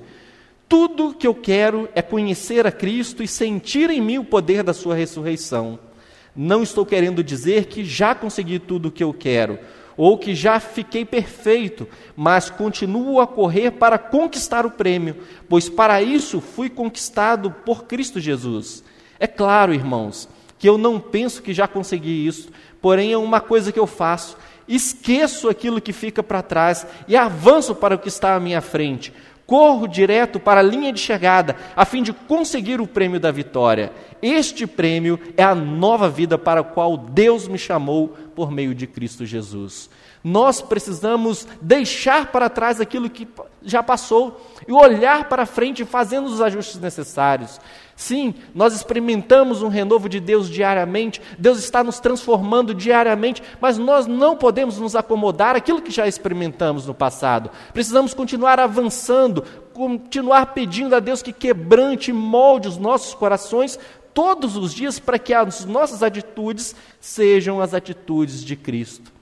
Tudo 0.68 1.14
que 1.14 1.26
eu 1.26 1.34
quero 1.34 1.88
é 1.96 2.00
conhecer 2.00 2.64
a 2.64 2.70
Cristo 2.70 3.24
e 3.24 3.26
sentir 3.26 3.90
em 3.90 4.00
mim 4.00 4.18
o 4.18 4.24
poder 4.24 4.62
da 4.62 4.72
Sua 4.72 4.94
ressurreição. 4.94 5.80
Não 6.34 6.62
estou 6.62 6.86
querendo 6.86 7.24
dizer 7.24 7.64
que 7.64 7.84
já 7.84 8.14
consegui 8.14 8.60
tudo 8.60 8.86
o 8.86 8.92
que 8.92 9.02
eu 9.02 9.12
quero 9.12 9.58
ou 9.96 10.18
que 10.18 10.34
já 10.34 10.58
fiquei 10.60 11.04
perfeito, 11.04 11.88
mas 12.16 12.50
continuo 12.50 13.20
a 13.20 13.26
correr 13.26 13.72
para 13.72 13.98
conquistar 13.98 14.64
o 14.66 14.70
prêmio, 14.70 15.16
pois 15.48 15.68
para 15.68 16.02
isso 16.02 16.40
fui 16.40 16.68
conquistado 16.68 17.50
por 17.64 17.84
Cristo 17.84 18.20
Jesus. 18.20 18.82
É 19.18 19.26
claro, 19.26 19.72
irmãos, 19.72 20.28
que 20.58 20.68
eu 20.68 20.78
não 20.78 21.00
penso 21.00 21.42
que 21.42 21.52
já 21.52 21.66
consegui 21.66 22.26
isso, 22.26 22.48
porém 22.80 23.12
é 23.12 23.18
uma 23.18 23.40
coisa 23.40 23.72
que 23.72 23.78
eu 23.78 23.86
faço. 23.86 24.36
Esqueço 24.66 25.48
aquilo 25.48 25.80
que 25.80 25.92
fica 25.92 26.22
para 26.22 26.42
trás 26.42 26.86
e 27.08 27.16
avanço 27.16 27.74
para 27.74 27.96
o 27.96 27.98
que 27.98 28.08
está 28.08 28.34
à 28.34 28.40
minha 28.40 28.60
frente. 28.60 29.12
Corro 29.44 29.88
direto 29.88 30.38
para 30.38 30.60
a 30.60 30.62
linha 30.62 30.92
de 30.92 31.00
chegada, 31.00 31.56
a 31.76 31.84
fim 31.84 32.02
de 32.02 32.12
conseguir 32.12 32.80
o 32.80 32.86
prêmio 32.86 33.18
da 33.18 33.30
vitória. 33.30 33.92
Este 34.22 34.66
prêmio 34.66 35.18
é 35.36 35.42
a 35.42 35.54
nova 35.54 36.08
vida 36.08 36.38
para 36.38 36.60
a 36.60 36.64
qual 36.64 36.96
Deus 36.96 37.48
me 37.48 37.58
chamou 37.58 38.16
por 38.34 38.50
meio 38.50 38.74
de 38.74 38.86
Cristo 38.86 39.24
Jesus. 39.24 39.88
Nós 40.22 40.60
precisamos 40.60 41.46
deixar 41.60 42.30
para 42.30 42.48
trás 42.48 42.80
aquilo 42.80 43.10
que 43.10 43.26
já 43.62 43.82
passou 43.82 44.40
e 44.66 44.72
olhar 44.72 45.28
para 45.28 45.46
frente 45.46 45.84
fazendo 45.84 46.26
os 46.26 46.40
ajustes 46.40 46.80
necessários. 46.80 47.60
Sim, 47.94 48.34
nós 48.54 48.74
experimentamos 48.74 49.62
um 49.62 49.68
renovo 49.68 50.08
de 50.08 50.18
Deus 50.18 50.48
diariamente, 50.48 51.20
Deus 51.38 51.58
está 51.58 51.84
nos 51.84 52.00
transformando 52.00 52.74
diariamente, 52.74 53.42
mas 53.60 53.78
nós 53.78 54.06
não 54.06 54.36
podemos 54.36 54.78
nos 54.78 54.96
acomodar 54.96 55.54
aquilo 55.54 55.82
que 55.82 55.90
já 55.90 56.06
experimentamos 56.06 56.86
no 56.86 56.94
passado. 56.94 57.50
Precisamos 57.72 58.14
continuar 58.14 58.58
avançando, 58.58 59.44
continuar 59.72 60.46
pedindo 60.46 60.96
a 60.96 61.00
Deus 61.00 61.22
que 61.22 61.32
quebrante 61.32 62.10
e 62.10 62.14
molde 62.14 62.68
os 62.68 62.78
nossos 62.78 63.14
corações 63.14 63.78
todos 64.14 64.56
os 64.56 64.72
dias 64.74 64.98
para 64.98 65.18
que 65.18 65.34
as 65.34 65.64
nossas 65.64 66.02
atitudes 66.02 66.74
sejam 67.00 67.60
as 67.60 67.74
atitudes 67.74 68.44
de 68.44 68.56
Cristo. 68.56 69.12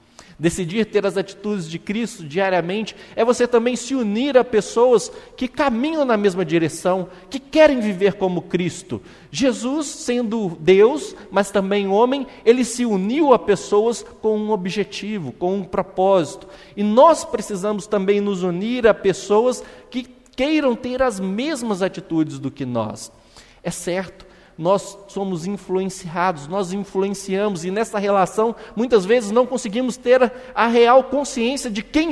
Decidir 0.40 0.86
ter 0.86 1.04
as 1.04 1.18
atitudes 1.18 1.68
de 1.68 1.78
Cristo 1.78 2.24
diariamente 2.24 2.96
é 3.14 3.22
você 3.22 3.46
também 3.46 3.76
se 3.76 3.94
unir 3.94 4.38
a 4.38 4.42
pessoas 4.42 5.12
que 5.36 5.46
caminham 5.46 6.02
na 6.02 6.16
mesma 6.16 6.46
direção, 6.46 7.10
que 7.28 7.38
querem 7.38 7.78
viver 7.78 8.14
como 8.14 8.40
Cristo. 8.40 9.02
Jesus, 9.30 9.86
sendo 9.86 10.56
Deus, 10.58 11.14
mas 11.30 11.50
também 11.50 11.88
homem, 11.88 12.26
ele 12.42 12.64
se 12.64 12.86
uniu 12.86 13.34
a 13.34 13.38
pessoas 13.38 14.02
com 14.22 14.38
um 14.38 14.50
objetivo, 14.50 15.30
com 15.30 15.56
um 15.56 15.62
propósito. 15.62 16.48
E 16.74 16.82
nós 16.82 17.22
precisamos 17.22 17.86
também 17.86 18.18
nos 18.18 18.42
unir 18.42 18.86
a 18.86 18.94
pessoas 18.94 19.62
que 19.90 20.08
queiram 20.34 20.74
ter 20.74 21.02
as 21.02 21.20
mesmas 21.20 21.82
atitudes 21.82 22.38
do 22.38 22.50
que 22.50 22.64
nós. 22.64 23.12
É 23.62 23.70
certo, 23.70 24.24
nós 24.60 24.98
somos 25.08 25.46
influenciados, 25.46 26.46
nós 26.46 26.70
influenciamos, 26.74 27.64
e 27.64 27.70
nessa 27.70 27.98
relação, 27.98 28.54
muitas 28.76 29.06
vezes 29.06 29.30
não 29.30 29.46
conseguimos 29.46 29.96
ter 29.96 30.30
a 30.54 30.66
real 30.66 31.04
consciência 31.04 31.70
de 31.70 31.82
quem 31.82 32.10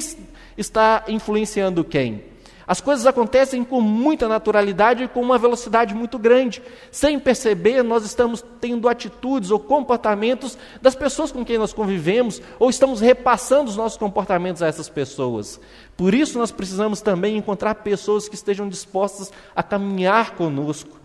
está 0.56 1.04
influenciando 1.08 1.84
quem. 1.84 2.24
As 2.66 2.82
coisas 2.82 3.06
acontecem 3.06 3.64
com 3.64 3.80
muita 3.82 4.28
naturalidade 4.28 5.04
e 5.04 5.08
com 5.08 5.22
uma 5.22 5.38
velocidade 5.38 5.94
muito 5.94 6.18
grande. 6.18 6.62
Sem 6.90 7.18
perceber, 7.18 7.82
nós 7.82 8.04
estamos 8.04 8.44
tendo 8.60 8.88
atitudes 8.88 9.50
ou 9.50 9.58
comportamentos 9.58 10.56
das 10.80 10.94
pessoas 10.94 11.32
com 11.32 11.44
quem 11.44 11.56
nós 11.56 11.72
convivemos, 11.72 12.42
ou 12.58 12.68
estamos 12.68 13.00
repassando 13.00 13.70
os 13.70 13.76
nossos 13.76 13.98
comportamentos 13.98 14.62
a 14.62 14.66
essas 14.66 14.88
pessoas. 14.88 15.60
Por 15.96 16.14
isso, 16.14 16.38
nós 16.38 16.50
precisamos 16.50 17.00
também 17.00 17.36
encontrar 17.38 17.74
pessoas 17.76 18.28
que 18.28 18.34
estejam 18.34 18.68
dispostas 18.68 19.32
a 19.56 19.62
caminhar 19.62 20.32
conosco, 20.32 20.97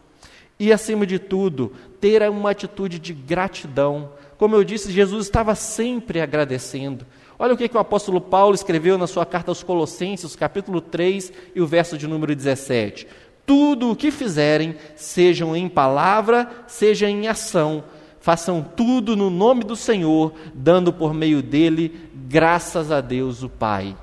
e, 0.63 0.71
acima 0.71 1.05
de 1.05 1.19
tudo, 1.19 1.73
ter 1.99 2.21
uma 2.29 2.51
atitude 2.51 2.97
de 2.97 3.13
gratidão. 3.13 4.11
Como 4.37 4.55
eu 4.55 4.63
disse, 4.63 4.93
Jesus 4.93 5.25
estava 5.25 5.55
sempre 5.55 6.21
agradecendo. 6.21 7.05
Olha 7.37 7.53
o 7.53 7.57
que, 7.57 7.67
que 7.67 7.75
o 7.75 7.81
apóstolo 7.81 8.21
Paulo 8.21 8.55
escreveu 8.55 8.97
na 8.97 9.05
sua 9.05 9.25
carta 9.25 9.51
aos 9.51 9.61
Colossenses, 9.61 10.37
capítulo 10.37 10.79
3 10.79 11.33
e 11.53 11.59
o 11.59 11.67
verso 11.67 11.97
de 11.97 12.07
número 12.07 12.33
17. 12.33 13.05
Tudo 13.45 13.91
o 13.91 13.95
que 13.95 14.09
fizerem, 14.09 14.77
sejam 14.95 15.53
em 15.53 15.67
palavra, 15.67 16.49
seja 16.65 17.09
em 17.09 17.27
ação, 17.27 17.83
façam 18.21 18.63
tudo 18.63 19.17
no 19.17 19.29
nome 19.29 19.65
do 19.65 19.75
Senhor, 19.75 20.31
dando 20.53 20.93
por 20.93 21.13
meio 21.13 21.41
dele 21.41 22.09
graças 22.29 22.89
a 22.89 23.01
Deus 23.01 23.43
o 23.43 23.49
Pai. 23.49 23.97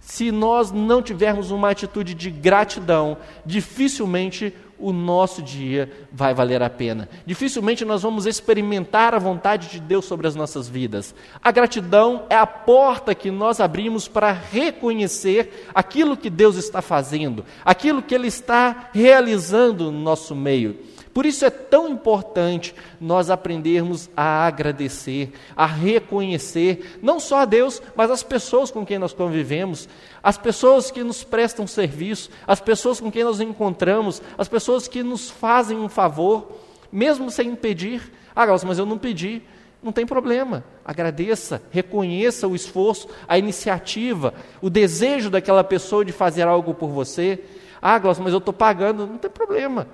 Se 0.00 0.30
nós 0.30 0.70
não 0.70 1.02
tivermos 1.02 1.50
uma 1.50 1.70
atitude 1.70 2.14
de 2.14 2.30
gratidão, 2.30 3.16
dificilmente 3.44 4.54
o 4.78 4.92
nosso 4.92 5.42
dia 5.42 5.90
vai 6.12 6.34
valer 6.34 6.62
a 6.62 6.70
pena. 6.70 7.08
Dificilmente 7.24 7.84
nós 7.84 8.02
vamos 8.02 8.26
experimentar 8.26 9.14
a 9.14 9.18
vontade 9.18 9.68
de 9.68 9.80
Deus 9.80 10.04
sobre 10.04 10.26
as 10.26 10.34
nossas 10.34 10.68
vidas. 10.68 11.14
A 11.42 11.50
gratidão 11.50 12.24
é 12.28 12.36
a 12.36 12.46
porta 12.46 13.14
que 13.14 13.30
nós 13.30 13.60
abrimos 13.60 14.08
para 14.08 14.32
reconhecer 14.32 15.66
aquilo 15.74 16.16
que 16.16 16.30
Deus 16.30 16.56
está 16.56 16.82
fazendo, 16.82 17.44
aquilo 17.64 18.02
que 18.02 18.14
Ele 18.14 18.28
está 18.28 18.90
realizando 18.92 19.90
no 19.90 20.00
nosso 20.00 20.34
meio. 20.34 20.78
Por 21.16 21.24
isso 21.24 21.46
é 21.46 21.50
tão 21.50 21.88
importante 21.88 22.74
nós 23.00 23.30
aprendermos 23.30 24.10
a 24.14 24.46
agradecer, 24.46 25.32
a 25.56 25.64
reconhecer, 25.64 26.98
não 27.00 27.18
só 27.18 27.38
a 27.38 27.44
Deus, 27.46 27.80
mas 27.96 28.10
as 28.10 28.22
pessoas 28.22 28.70
com 28.70 28.84
quem 28.84 28.98
nós 28.98 29.14
convivemos, 29.14 29.88
as 30.22 30.36
pessoas 30.36 30.90
que 30.90 31.02
nos 31.02 31.24
prestam 31.24 31.66
serviço, 31.66 32.28
as 32.46 32.60
pessoas 32.60 33.00
com 33.00 33.10
quem 33.10 33.24
nós 33.24 33.40
encontramos, 33.40 34.20
as 34.36 34.46
pessoas 34.46 34.86
que 34.88 35.02
nos 35.02 35.30
fazem 35.30 35.78
um 35.78 35.88
favor, 35.88 36.52
mesmo 36.92 37.30
sem 37.30 37.54
pedir. 37.56 38.12
Ah, 38.34 38.44
mas 38.66 38.78
eu 38.78 38.84
não 38.84 38.98
pedi. 38.98 39.40
Não 39.82 39.92
tem 39.92 40.04
problema. 40.04 40.64
Agradeça, 40.84 41.62
reconheça 41.70 42.46
o 42.46 42.54
esforço, 42.54 43.08
a 43.26 43.38
iniciativa, 43.38 44.34
o 44.60 44.68
desejo 44.68 45.30
daquela 45.30 45.64
pessoa 45.64 46.04
de 46.04 46.12
fazer 46.12 46.46
algo 46.46 46.74
por 46.74 46.90
você. 46.90 47.42
Ah, 47.80 47.98
Glaucio, 47.98 48.22
mas 48.22 48.34
eu 48.34 48.38
estou 48.38 48.52
pagando. 48.52 49.06
Não 49.06 49.16
tem 49.16 49.30
problema. 49.30 49.88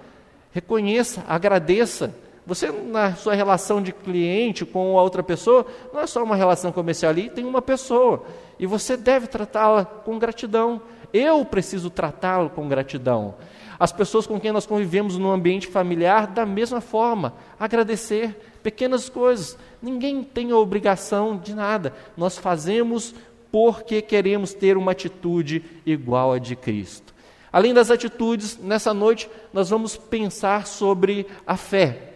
Reconheça, 0.53 1.25
agradeça. 1.27 2.15
Você, 2.47 2.71
na 2.71 3.15
sua 3.15 3.35
relação 3.35 3.81
de 3.81 3.93
cliente 3.93 4.65
com 4.65 4.99
a 4.99 5.03
outra 5.03 5.23
pessoa, 5.23 5.65
não 5.93 6.01
é 6.01 6.07
só 6.07 6.23
uma 6.23 6.37
relação 6.37 6.73
comercial 6.73 7.11
ali, 7.11 7.31
tem 7.31 7.45
uma 7.45 7.63
pessoa. 7.63 8.25
E 8.59 8.67
você 8.67 8.97
deve 8.97 9.27
tratá-la 9.27 9.85
com 9.85 10.19
gratidão. 10.19 10.83
Eu 11.13 11.45
preciso 11.45 11.89
tratá-lo 11.89 12.51
com 12.51 12.69
gratidão. 12.69 13.35
As 13.79 13.93
pessoas 13.93 14.27
com 14.27 14.39
quem 14.39 14.53
nós 14.53 14.67
convivemos 14.67 15.19
no 15.19 15.31
ambiente 15.31 15.67
familiar, 15.67 16.27
da 16.27 16.47
mesma 16.47 16.81
forma, 16.81 17.35
agradecer 17.59 18.37
pequenas 18.63 19.09
coisas. 19.09 19.59
Ninguém 19.81 20.23
tem 20.23 20.53
a 20.53 20.57
obrigação 20.57 21.37
de 21.37 21.55
nada. 21.55 21.93
Nós 22.17 22.39
fazemos 22.39 23.15
porque 23.51 24.01
queremos 24.01 24.55
ter 24.55 24.77
uma 24.77 24.93
atitude 24.93 25.65
igual 25.85 26.33
a 26.33 26.39
de 26.39 26.57
Cristo. 26.57 27.12
Além 27.53 27.75
das 27.75 27.91
atitudes, 27.91 28.59
nessa 28.59 28.95
noite 28.95 29.29
nós 29.53 29.69
vamos 29.69 29.97
pensar 29.97 30.67
sobre 30.67 31.27
a 31.47 31.57
fé. 31.57 32.13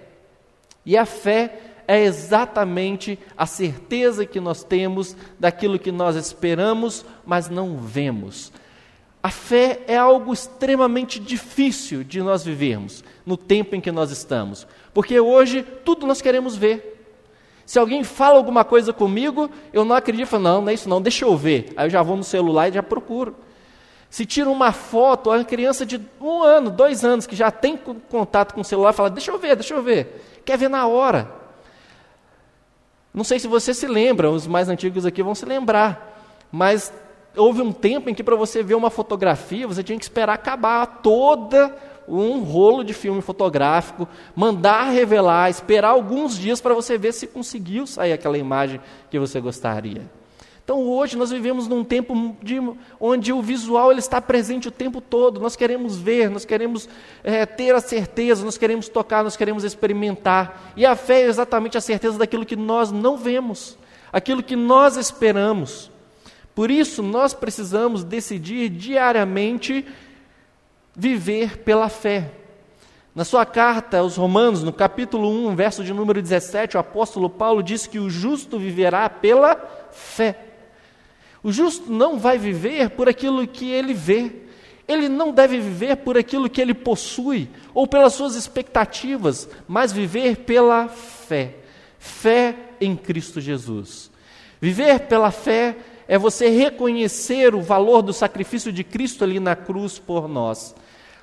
E 0.85 0.97
a 0.97 1.05
fé 1.05 1.61
é 1.87 2.03
exatamente 2.03 3.19
a 3.37 3.45
certeza 3.47 4.25
que 4.25 4.41
nós 4.41 4.65
temos 4.65 5.17
daquilo 5.39 5.79
que 5.79 5.93
nós 5.93 6.17
esperamos, 6.17 7.05
mas 7.25 7.49
não 7.49 7.77
vemos. 7.77 8.51
A 9.23 9.31
fé 9.31 9.81
é 9.87 9.97
algo 9.97 10.33
extremamente 10.33 11.19
difícil 11.19 12.03
de 12.05 12.23
nós 12.23 12.45
vivermos 12.45 13.05
no 13.25 13.37
tempo 13.37 13.75
em 13.75 13.81
que 13.81 13.91
nós 13.91 14.11
estamos, 14.11 14.67
porque 14.95 15.19
hoje 15.19 15.65
tudo 15.85 16.07
nós 16.07 16.23
queremos 16.23 16.57
ver. 16.57 16.95
Se 17.67 17.79
alguém 17.79 18.05
fala 18.05 18.39
alguma 18.39 18.65
coisa 18.65 18.93
comigo, 18.93 19.51
eu 19.73 19.85
não 19.85 19.97
acredito, 19.97 20.29
falo, 20.29 20.45
não, 20.45 20.61
não 20.63 20.69
é 20.69 20.75
isso 20.75 20.89
não, 20.89 21.03
deixa 21.03 21.25
eu 21.25 21.37
ver. 21.37 21.73
Aí 21.77 21.87
eu 21.87 21.91
já 21.91 22.01
vou 22.01 22.17
no 22.17 22.23
celular 22.23 22.69
e 22.69 22.73
já 22.73 22.83
procuro. 22.83 23.35
Se 24.17 24.25
tira 24.25 24.49
uma 24.49 24.73
foto, 24.73 25.31
a 25.31 25.45
criança 25.45 25.85
de 25.85 26.01
um 26.19 26.43
ano, 26.43 26.71
dois 26.71 27.05
anos, 27.05 27.27
que 27.27 27.37
já 27.37 27.51
tem 27.51 27.77
contato 27.77 28.55
com 28.55 28.63
o 28.63 28.65
celular, 28.65 28.95
fala: 28.95 29.11
Deixa 29.11 29.31
eu 29.31 29.39
ver, 29.39 29.55
deixa 29.57 29.75
eu 29.75 29.83
ver. 29.83 30.41
Quer 30.43 30.57
ver 30.57 30.71
na 30.71 30.87
hora. 30.87 31.31
Não 33.13 33.23
sei 33.23 33.39
se 33.39 33.47
você 33.47 33.75
se 33.75 33.87
lembra, 33.87 34.31
os 34.31 34.47
mais 34.47 34.71
antigos 34.71 35.05
aqui 35.05 35.23
vão 35.23 35.35
se 35.35 35.45
lembrar, 35.45 36.19
mas 36.51 36.91
houve 37.37 37.61
um 37.61 37.71
tempo 37.71 38.09
em 38.09 38.15
que 38.15 38.25
para 38.25 38.35
você 38.35 38.63
ver 38.63 38.75
uma 38.75 38.89
fotografia, 38.89 39.69
você 39.69 39.83
tinha 39.83 39.99
que 39.99 40.07
esperar 40.07 40.33
acabar 40.33 40.87
toda 41.03 41.77
um 42.09 42.41
rolo 42.41 42.83
de 42.83 42.95
filme 42.95 43.21
fotográfico, 43.21 44.09
mandar 44.35 44.85
revelar, 44.85 45.51
esperar 45.51 45.91
alguns 45.91 46.39
dias 46.39 46.59
para 46.59 46.73
você 46.73 46.97
ver 46.97 47.13
se 47.13 47.27
conseguiu 47.27 47.87
sair 47.87 48.15
aquela 48.15 48.39
imagem 48.39 48.81
que 49.11 49.19
você 49.19 49.43
gostaria. 49.43 50.11
Então 50.67 50.81
hoje 50.81 51.17
nós 51.17 51.31
vivemos 51.31 51.69
num 51.69 51.85
tempo 51.85 52.37
de, 52.43 52.57
onde 52.99 53.33
o 53.33 53.41
visual 53.41 53.93
ele 53.93 54.01
está 54.01 54.21
presente 54.21 54.67
o 54.67 54.73
tempo 54.73 55.01
todo. 55.01 55.39
Nós 55.39 55.55
queremos 55.55 55.97
ver, 55.97 56.29
nós 56.29 56.45
queremos 56.45 56.89
é, 57.23 57.47
ter 57.47 57.73
a 57.73 57.81
certeza, 57.81 58.45
nós 58.45 58.59
queremos 58.59 58.89
tocar, 58.89 59.23
nós 59.23 59.37
queremos 59.37 59.63
experimentar. 59.63 60.73
E 60.77 60.85
a 60.85 60.97
fé 60.97 61.21
é 61.23 61.27
exatamente 61.27 61.79
a 61.79 61.81
certeza 61.81 62.19
daquilo 62.19 62.45
que 62.45 62.57
nós 62.57 62.91
não 62.91 63.17
vemos, 63.17 63.79
aquilo 64.13 64.43
que 64.43 64.57
nós 64.57 64.97
esperamos. 64.97 65.89
Por 66.53 66.69
isso 66.69 67.01
nós 67.01 67.33
precisamos 67.33 68.03
decidir 68.03 68.69
diariamente 68.69 69.87
viver 70.97 71.59
pela 71.59 71.89
fé. 71.89 72.33
Na 73.15 73.25
sua 73.25 73.47
carta 73.47 73.99
aos 73.99 74.17
Romanos, 74.17 74.65
no 74.65 74.73
capítulo 74.73 75.31
1, 75.49 75.55
verso 75.55 75.85
de 75.85 75.95
número 75.95 76.21
17, 76.21 76.77
o 76.77 76.81
apóstolo 76.81 77.31
Paulo 77.31 77.63
diz 77.63 77.87
que 77.87 78.01
o 78.01 78.11
justo 78.11 78.59
viverá 78.59 79.09
pela 79.09 79.55
fé. 79.93 80.46
O 81.47 81.53
justo 81.53 81.93
não 81.93 82.19
vai 82.19 82.39
viver 82.39 82.91
por 82.91 83.09
aquilo 83.09 83.47
que 83.47 83.71
ele 83.71 83.95
vê. 83.95 84.33
Ele 84.89 85.09
não 85.09 85.31
deve 85.31 85.61
viver 85.61 85.99
por 85.99 86.19
aquilo 86.19 86.51
que 86.51 86.61
ele 86.61 86.75
possui 86.75 87.49
ou 87.73 87.87
pelas 87.87 88.15
suas 88.15 88.35
expectativas, 88.35 89.49
mas 89.69 89.93
viver 89.93 90.39
pela 90.39 90.89
fé. 90.89 91.55
Fé 92.01 92.57
em 92.81 92.97
Cristo 92.97 93.41
Jesus. 93.41 94.11
Viver 94.61 95.03
pela 95.03 95.31
fé 95.31 95.77
é 96.09 96.19
você 96.19 96.49
reconhecer 96.49 97.55
o 97.55 97.63
valor 97.63 98.03
do 98.03 98.13
sacrifício 98.13 98.73
de 98.73 98.83
Cristo 98.83 99.23
ali 99.23 99.39
na 99.39 99.55
cruz 99.55 100.01
por 100.01 100.27
nós. 100.29 100.75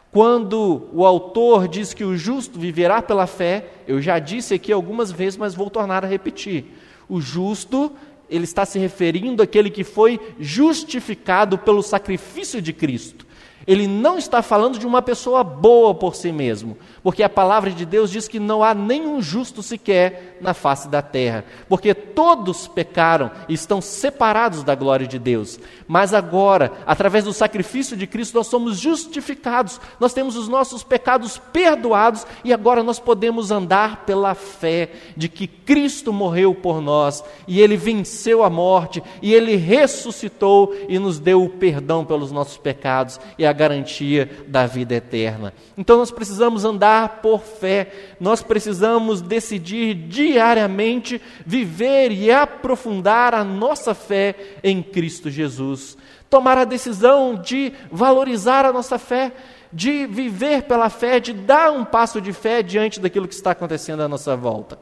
Quando 0.09 0.87
o 0.93 1.05
autor 1.05 1.67
diz 1.67 1.93
que 1.93 2.05
o 2.05 2.15
justo 2.15 2.57
viverá 2.57 3.01
pela 3.01 3.27
fé, 3.27 3.65
eu 3.85 4.01
já 4.01 4.19
disse 4.19 4.53
aqui 4.53 4.71
algumas 4.71 5.11
vezes, 5.11 5.35
mas 5.35 5.53
vou 5.53 5.69
tornar 5.69 6.05
a 6.05 6.07
repetir. 6.07 6.79
O 7.09 7.19
justo 7.19 7.91
ele 8.33 8.45
está 8.45 8.65
se 8.65 8.79
referindo 8.79 9.43
àquele 9.43 9.69
que 9.69 9.83
foi 9.83 10.19
justificado 10.39 11.55
pelo 11.55 11.83
sacrifício 11.83 12.59
de 12.59 12.73
Cristo. 12.73 13.27
Ele 13.67 13.87
não 13.87 14.17
está 14.17 14.41
falando 14.41 14.79
de 14.79 14.87
uma 14.87 15.03
pessoa 15.03 15.43
boa 15.43 15.93
por 15.93 16.15
si 16.15 16.31
mesmo, 16.31 16.75
porque 17.03 17.21
a 17.21 17.29
palavra 17.29 17.69
de 17.69 17.85
Deus 17.85 18.09
diz 18.09 18.29
que 18.29 18.39
não 18.39 18.63
há 18.63 18.73
nenhum 18.73 19.21
justo 19.21 19.61
sequer 19.61 20.37
na 20.39 20.53
face 20.53 20.87
da 20.87 21.01
terra, 21.01 21.43
porque 21.67 21.93
todos 21.93 22.67
pecaram 22.67 23.29
e 23.49 23.53
estão 23.53 23.81
separados 23.81 24.63
da 24.63 24.73
glória 24.73 25.05
de 25.05 25.19
Deus. 25.19 25.59
Mas 25.85 26.13
agora, 26.13 26.71
através 26.87 27.25
do 27.25 27.33
sacrifício 27.33 27.97
de 27.97 28.07
Cristo, 28.07 28.35
nós 28.35 28.47
somos 28.47 28.79
justificados, 28.79 29.81
nós 29.99 30.13
temos 30.13 30.37
os 30.37 30.47
nossos 30.47 30.81
pecados 30.81 31.37
perdoados 31.51 32.25
e 32.43 32.53
agora 32.53 32.81
nós 32.81 32.99
podemos 32.99 33.51
andar 33.51 34.05
pela 34.05 34.33
fé 34.33 34.91
de 35.17 35.27
que 35.27 35.45
Cristo 35.45 36.13
morreu 36.13 36.55
por 36.55 36.81
nós 36.81 37.23
e 37.47 37.59
ele 37.59 37.75
venceu 37.75 38.43
a 38.43 38.49
morte 38.49 39.03
e 39.21 39.33
ele 39.33 39.57
ressuscitou 39.57 40.73
e 40.87 40.97
nos 40.97 41.19
deu 41.19 41.43
o 41.43 41.49
perdão 41.49 42.05
pelos 42.05 42.31
nossos 42.31 42.57
pecados 42.57 43.19
e 43.37 43.45
a 43.45 43.51
garantia 43.51 44.29
da 44.47 44.65
vida 44.65 44.95
eterna. 44.95 45.53
Então 45.77 45.97
nós 45.97 46.11
precisamos 46.11 46.63
andar 46.63 46.92
por 47.21 47.41
fé, 47.41 48.15
nós 48.19 48.41
precisamos 48.41 49.21
decidir 49.21 49.93
diariamente 49.93 51.21
viver 51.45 52.11
e 52.11 52.31
aprofundar 52.31 53.33
a 53.33 53.43
nossa 53.43 53.93
fé 53.93 54.35
em 54.63 54.81
Cristo 54.81 55.29
Jesus. 55.29 55.97
Tomar 56.29 56.57
a 56.57 56.65
decisão 56.65 57.35
de 57.35 57.73
valorizar 57.91 58.65
a 58.65 58.73
nossa 58.73 58.97
fé, 58.97 59.31
de 59.71 60.05
viver 60.07 60.63
pela 60.63 60.89
fé, 60.89 61.19
de 61.19 61.33
dar 61.33 61.71
um 61.71 61.83
passo 61.83 62.21
de 62.21 62.33
fé 62.33 62.61
diante 62.63 62.99
daquilo 62.99 63.27
que 63.27 63.33
está 63.33 63.51
acontecendo 63.51 64.01
à 64.01 64.07
nossa 64.07 64.35
volta. 64.35 64.79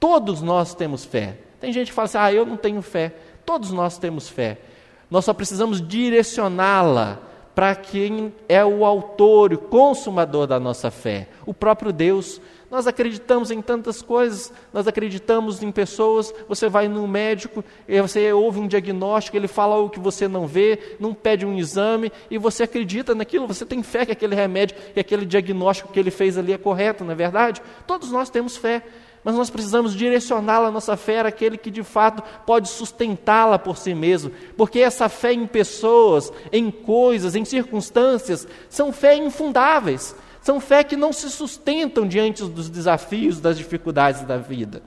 Todos 0.00 0.42
nós 0.42 0.74
temos 0.74 1.04
fé. 1.04 1.38
Tem 1.60 1.72
gente 1.72 1.88
que 1.88 1.94
fala 1.94 2.06
assim: 2.06 2.18
ah, 2.18 2.32
eu 2.32 2.44
não 2.44 2.56
tenho 2.56 2.82
fé. 2.82 3.14
Todos 3.46 3.70
nós 3.70 3.98
temos 3.98 4.28
fé. 4.28 4.58
Nós 5.10 5.24
só 5.24 5.32
precisamos 5.32 5.86
direcioná-la 5.86 7.20
para 7.54 7.74
quem 7.74 8.34
é 8.48 8.64
o 8.64 8.84
autor 8.84 9.52
o 9.52 9.58
consumador 9.58 10.46
da 10.46 10.58
nossa 10.58 10.90
fé, 10.90 11.28
o 11.46 11.54
próprio 11.54 11.92
Deus. 11.92 12.40
Nós 12.70 12.86
acreditamos 12.86 13.50
em 13.50 13.62
tantas 13.62 14.02
coisas, 14.02 14.52
nós 14.72 14.88
acreditamos 14.88 15.62
em 15.62 15.70
pessoas. 15.70 16.34
Você 16.48 16.68
vai 16.68 16.88
no 16.88 17.06
médico, 17.06 17.64
você 18.02 18.32
ouve 18.32 18.60
um 18.60 18.66
diagnóstico, 18.66 19.36
ele 19.36 19.48
fala 19.48 19.76
algo 19.76 19.90
que 19.90 20.00
você 20.00 20.26
não 20.26 20.46
vê, 20.46 20.96
não 20.98 21.14
pede 21.14 21.46
um 21.46 21.56
exame 21.56 22.10
e 22.30 22.38
você 22.38 22.64
acredita 22.64 23.14
naquilo, 23.14 23.46
você 23.46 23.64
tem 23.64 23.82
fé 23.82 24.04
que 24.06 24.12
aquele 24.12 24.34
remédio, 24.34 24.76
que 24.92 25.00
aquele 25.00 25.24
diagnóstico 25.24 25.92
que 25.92 26.00
ele 26.00 26.10
fez 26.10 26.36
ali 26.36 26.52
é 26.52 26.58
correto, 26.58 27.04
não 27.04 27.12
é 27.12 27.14
verdade? 27.14 27.62
Todos 27.86 28.10
nós 28.10 28.30
temos 28.30 28.56
fé 28.56 28.82
mas 29.24 29.34
nós 29.34 29.48
precisamos 29.48 29.94
direcioná-la, 29.94 30.68
a 30.68 30.70
nossa 30.70 30.98
fé, 30.98 31.20
àquele 31.20 31.56
que 31.56 31.70
de 31.70 31.82
fato 31.82 32.22
pode 32.44 32.68
sustentá-la 32.68 33.58
por 33.58 33.78
si 33.78 33.94
mesmo, 33.94 34.30
porque 34.54 34.80
essa 34.80 35.08
fé 35.08 35.32
em 35.32 35.46
pessoas, 35.46 36.30
em 36.52 36.70
coisas, 36.70 37.34
em 37.34 37.44
circunstâncias, 37.44 38.46
são 38.68 38.92
fé 38.92 39.16
infundáveis, 39.16 40.14
são 40.44 40.60
fé 40.60 40.84
que 40.84 40.94
não 40.94 41.10
se 41.10 41.30
sustentam 41.30 42.06
diante 42.06 42.44
dos 42.44 42.68
desafios, 42.68 43.40
das 43.40 43.56
dificuldades 43.56 44.20
da 44.24 44.36
vida. 44.36 44.82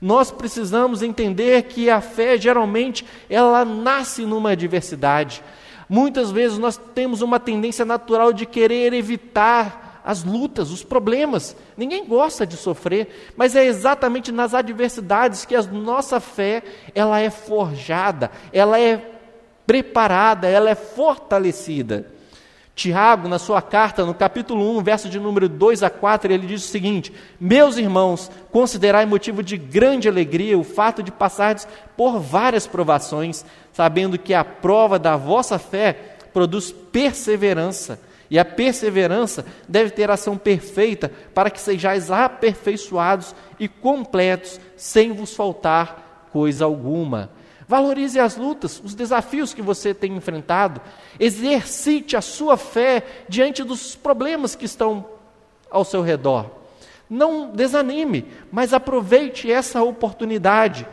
Nós 0.00 0.30
precisamos 0.30 1.02
entender 1.02 1.64
que 1.64 1.90
a 1.90 2.00
fé 2.00 2.38
geralmente 2.38 3.04
ela 3.28 3.62
nasce 3.62 4.24
numa 4.24 4.52
adversidade. 4.52 5.44
Muitas 5.86 6.30
vezes 6.30 6.56
nós 6.56 6.80
temos 6.94 7.20
uma 7.20 7.38
tendência 7.38 7.84
natural 7.84 8.32
de 8.32 8.46
querer 8.46 8.94
evitar 8.94 10.00
as 10.02 10.24
lutas, 10.24 10.70
os 10.70 10.82
problemas. 10.82 11.54
Ninguém 11.76 12.06
gosta 12.06 12.46
de 12.46 12.56
sofrer, 12.56 13.34
mas 13.36 13.54
é 13.54 13.66
exatamente 13.66 14.32
nas 14.32 14.54
adversidades 14.54 15.44
que 15.44 15.54
a 15.54 15.62
nossa 15.62 16.20
fé 16.20 16.62
ela 16.94 17.20
é 17.20 17.28
forjada, 17.28 18.30
ela 18.50 18.80
é 18.80 19.12
preparada, 19.66 20.48
ela 20.48 20.70
é 20.70 20.74
fortalecida. 20.74 22.11
Tiago, 22.74 23.28
na 23.28 23.38
sua 23.38 23.60
carta, 23.60 24.04
no 24.04 24.14
capítulo 24.14 24.78
1, 24.78 24.82
verso 24.82 25.08
de 25.08 25.20
número 25.20 25.46
2 25.46 25.82
a 25.82 25.90
4, 25.90 26.32
ele 26.32 26.46
diz 26.46 26.64
o 26.64 26.68
seguinte: 26.68 27.12
Meus 27.38 27.76
irmãos, 27.76 28.30
considerai 28.50 29.04
motivo 29.04 29.42
de 29.42 29.58
grande 29.58 30.08
alegria 30.08 30.58
o 30.58 30.64
fato 30.64 31.02
de 31.02 31.12
passardes 31.12 31.68
por 31.96 32.18
várias 32.18 32.66
provações, 32.66 33.44
sabendo 33.72 34.18
que 34.18 34.32
a 34.32 34.42
prova 34.42 34.98
da 34.98 35.16
vossa 35.16 35.58
fé 35.58 36.16
produz 36.32 36.72
perseverança. 36.72 38.00
E 38.30 38.38
a 38.38 38.44
perseverança 38.46 39.44
deve 39.68 39.90
ter 39.90 40.10
ação 40.10 40.38
perfeita, 40.38 41.12
para 41.34 41.50
que 41.50 41.60
sejais 41.60 42.10
aperfeiçoados 42.10 43.34
e 43.60 43.68
completos, 43.68 44.58
sem 44.74 45.12
vos 45.12 45.36
faltar 45.36 46.28
coisa 46.32 46.64
alguma. 46.64 47.28
Valorize 47.68 48.18
as 48.18 48.36
lutas, 48.36 48.80
os 48.84 48.94
desafios 48.94 49.54
que 49.54 49.62
você 49.62 49.94
tem 49.94 50.16
enfrentado. 50.16 50.80
Exercite 51.18 52.16
a 52.16 52.20
sua 52.20 52.56
fé 52.56 53.24
diante 53.28 53.62
dos 53.62 53.94
problemas 53.94 54.54
que 54.54 54.64
estão 54.64 55.06
ao 55.70 55.84
seu 55.84 56.02
redor. 56.02 56.50
Não 57.08 57.50
desanime, 57.50 58.26
mas 58.50 58.72
aproveite 58.72 59.50
essa 59.50 59.82
oportunidade 59.82 60.86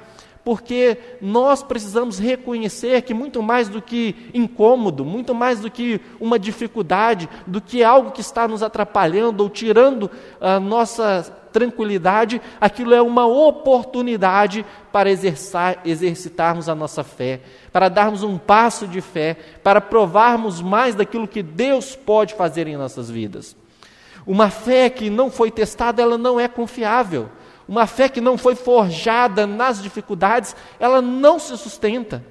porque 0.44 0.98
nós 1.22 1.62
precisamos 1.62 2.18
reconhecer 2.18 3.04
que 3.04 3.14
muito 3.14 3.44
mais 3.44 3.70
do 3.70 3.82
que 3.82 4.16
incômodo, 4.34 5.06
muito 5.06 5.36
mais 5.36 5.60
do 5.60 5.70
que 5.70 6.02
uma 6.20 6.40
dificuldade, 6.40 7.30
do 7.46 7.62
que 7.62 7.84
algo 7.84 8.12
que 8.12 8.22
está 8.22 8.48
nos 8.48 8.64
atrapalhando 8.64 9.44
ou 9.44 9.50
tirando 9.50 10.10
a 10.42 10.60
nossa 10.60 11.39
tranquilidade, 11.52 12.42
aquilo 12.60 12.94
é 12.94 13.02
uma 13.02 13.26
oportunidade 13.26 14.66
para 14.92 15.10
exerçar, 15.10 15.80
exercitarmos 15.86 16.70
a 16.70 16.76
nossa 16.76 17.04
fé, 17.04 17.42
para 17.72 17.90
darmos 17.90 18.24
um 18.24 18.38
passo 18.38 18.88
de 18.88 19.02
fé, 19.02 19.36
para 19.64 19.82
provarmos 19.82 20.62
mais 20.62 20.96
daquilo 20.96 21.28
que 21.28 21.44
Deus 21.44 21.96
pode 21.96 22.34
fazer 22.34 22.68
em 22.68 22.78
nossas 22.78 23.10
vidas. 23.10 23.56
Uma 24.26 24.50
fé 24.50 24.90
que 24.90 25.10
não 25.10 25.32
foi 25.32 25.50
testada, 25.50 26.02
ela 26.02 26.18
não 26.18 26.40
é 26.40 26.48
confiável. 26.48 27.30
Uma 27.68 27.86
fé 27.86 28.10
que 28.10 28.22
não 28.22 28.38
foi 28.38 28.56
forjada 28.56 29.46
nas 29.46 29.82
dificuldades, 29.82 30.56
ela 30.80 31.02
não 31.02 31.40
se 31.40 31.56
sustenta. 31.58 32.24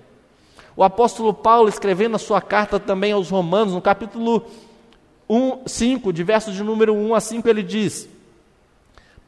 O 0.76 0.85
apóstolo 0.85 1.35
Paulo, 1.35 1.68
escrevendo 1.68 2.16
a 2.16 2.20
sua 2.20 2.40
carta 2.40 2.78
também 2.78 3.12
aos 3.12 3.31
Romanos, 3.31 3.74
no 3.74 3.81
capítulo 3.81 4.46
1, 5.28 5.66
5, 5.66 6.12
de 6.12 6.22
versos 6.22 6.54
de 6.54 6.62
número 6.62 6.94
1 6.94 7.14
a 7.14 7.20
5, 7.20 7.48
ele 7.48 7.62
diz: 7.62 8.09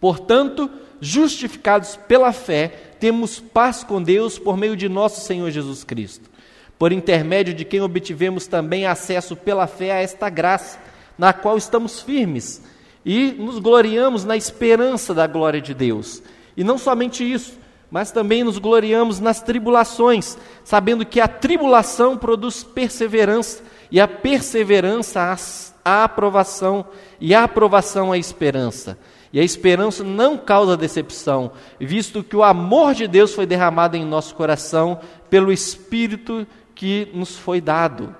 Portanto, 0.00 0.70
justificados 1.00 1.96
pela 2.08 2.32
fé, 2.32 2.68
temos 2.98 3.40
paz 3.40 3.84
com 3.84 4.02
Deus 4.02 4.38
por 4.38 4.56
meio 4.56 4.76
de 4.76 4.88
nosso 4.88 5.20
Senhor 5.20 5.50
Jesus 5.50 5.84
Cristo, 5.84 6.30
por 6.78 6.92
intermédio 6.92 7.54
de 7.54 7.64
quem 7.64 7.80
obtivemos 7.80 8.46
também 8.46 8.86
acesso 8.86 9.36
pela 9.36 9.66
fé 9.66 9.92
a 9.92 10.00
esta 10.00 10.28
graça, 10.28 10.78
na 11.18 11.32
qual 11.32 11.56
estamos 11.56 12.00
firmes 12.00 12.62
e 13.04 13.32
nos 13.32 13.58
gloriamos 13.58 14.24
na 14.24 14.36
esperança 14.36 15.14
da 15.14 15.26
glória 15.26 15.60
de 15.60 15.74
Deus. 15.74 16.22
E 16.56 16.64
não 16.64 16.78
somente 16.78 17.30
isso, 17.30 17.58
mas 17.90 18.10
também 18.10 18.44
nos 18.44 18.58
gloriamos 18.58 19.20
nas 19.20 19.42
tribulações, 19.42 20.38
sabendo 20.64 21.04
que 21.04 21.20
a 21.20 21.28
tribulação 21.28 22.16
produz 22.16 22.62
perseverança, 22.62 23.62
e 23.90 24.00
a 24.00 24.06
perseverança 24.06 25.36
a 25.84 26.04
aprovação, 26.04 26.86
e 27.20 27.34
a 27.34 27.44
aprovação 27.44 28.12
a 28.12 28.18
esperança. 28.18 28.96
E 29.33 29.38
a 29.38 29.45
esperança 29.45 30.03
não 30.03 30.37
causa 30.37 30.77
decepção, 30.77 31.53
visto 31.79 32.25
que 32.25 32.37
o 32.37 32.43
amor 32.43 32.95
de 32.95 33.07
Deus 33.07 33.33
foi 33.33 33.47
derramado 33.47 33.97
em 33.97 34.05
nosso 34.05 34.35
coração 34.35 35.01
pelo 35.29 35.53
Espírito 35.53 36.47
que 36.75 37.09
nos 37.14 37.37
foi 37.38 37.61
dado. 37.61 38.14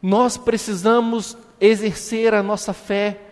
Nós 0.00 0.36
precisamos 0.36 1.36
exercer 1.60 2.32
a 2.32 2.42
nossa 2.42 2.72
fé 2.72 3.22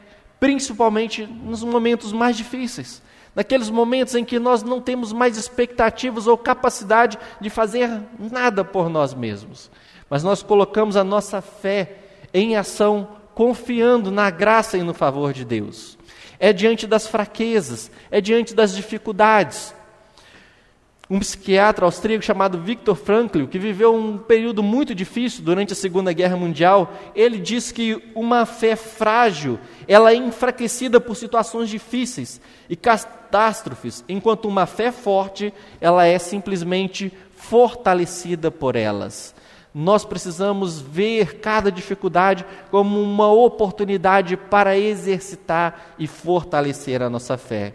principalmente 0.40 1.26
nos 1.26 1.62
momentos 1.62 2.12
mais 2.12 2.36
difíceis, 2.36 3.02
naqueles 3.34 3.70
momentos 3.70 4.14
em 4.14 4.24
que 4.24 4.38
nós 4.38 4.62
não 4.62 4.80
temos 4.80 5.12
mais 5.12 5.36
expectativas 5.36 6.26
ou 6.26 6.36
capacidade 6.36 7.18
de 7.40 7.50
fazer 7.50 8.02
nada 8.18 8.64
por 8.64 8.88
nós 8.88 9.14
mesmos, 9.14 9.70
mas 10.08 10.22
nós 10.22 10.42
colocamos 10.42 10.96
a 10.96 11.04
nossa 11.04 11.40
fé 11.40 11.96
em 12.32 12.56
ação, 12.56 13.08
confiando 13.34 14.10
na 14.10 14.30
graça 14.30 14.76
e 14.78 14.82
no 14.82 14.94
favor 14.94 15.32
de 15.32 15.44
Deus. 15.44 15.95
É 16.38 16.52
diante 16.52 16.86
das 16.86 17.06
fraquezas, 17.06 17.90
é 18.10 18.20
diante 18.20 18.54
das 18.54 18.74
dificuldades, 18.74 19.74
um 21.08 21.20
psiquiatra 21.20 21.84
austríaco 21.86 22.24
chamado 22.24 22.60
Viktor 22.60 22.96
Frankl, 22.96 23.46
que 23.46 23.58
viveu 23.58 23.94
um 23.94 24.18
período 24.18 24.62
muito 24.62 24.94
difícil 24.94 25.44
durante 25.44 25.72
a 25.72 25.76
Segunda 25.76 26.12
Guerra 26.12 26.36
Mundial, 26.36 26.92
ele 27.14 27.38
diz 27.38 27.70
que 27.70 28.02
uma 28.14 28.44
fé 28.44 28.74
frágil, 28.74 29.58
ela 29.86 30.10
é 30.10 30.16
enfraquecida 30.16 31.00
por 31.00 31.14
situações 31.14 31.68
difíceis 31.68 32.40
e 32.68 32.74
catástrofes, 32.74 34.04
enquanto 34.08 34.48
uma 34.48 34.66
fé 34.66 34.90
forte, 34.90 35.54
ela 35.80 36.04
é 36.04 36.18
simplesmente 36.18 37.12
fortalecida 37.36 38.50
por 38.50 38.74
elas. 38.74 39.32
Nós 39.78 40.06
precisamos 40.06 40.80
ver 40.80 41.38
cada 41.38 41.70
dificuldade 41.70 42.46
como 42.70 42.98
uma 42.98 43.30
oportunidade 43.30 44.34
para 44.34 44.78
exercitar 44.78 45.92
e 45.98 46.06
fortalecer 46.06 47.02
a 47.02 47.10
nossa 47.10 47.36
fé. 47.36 47.74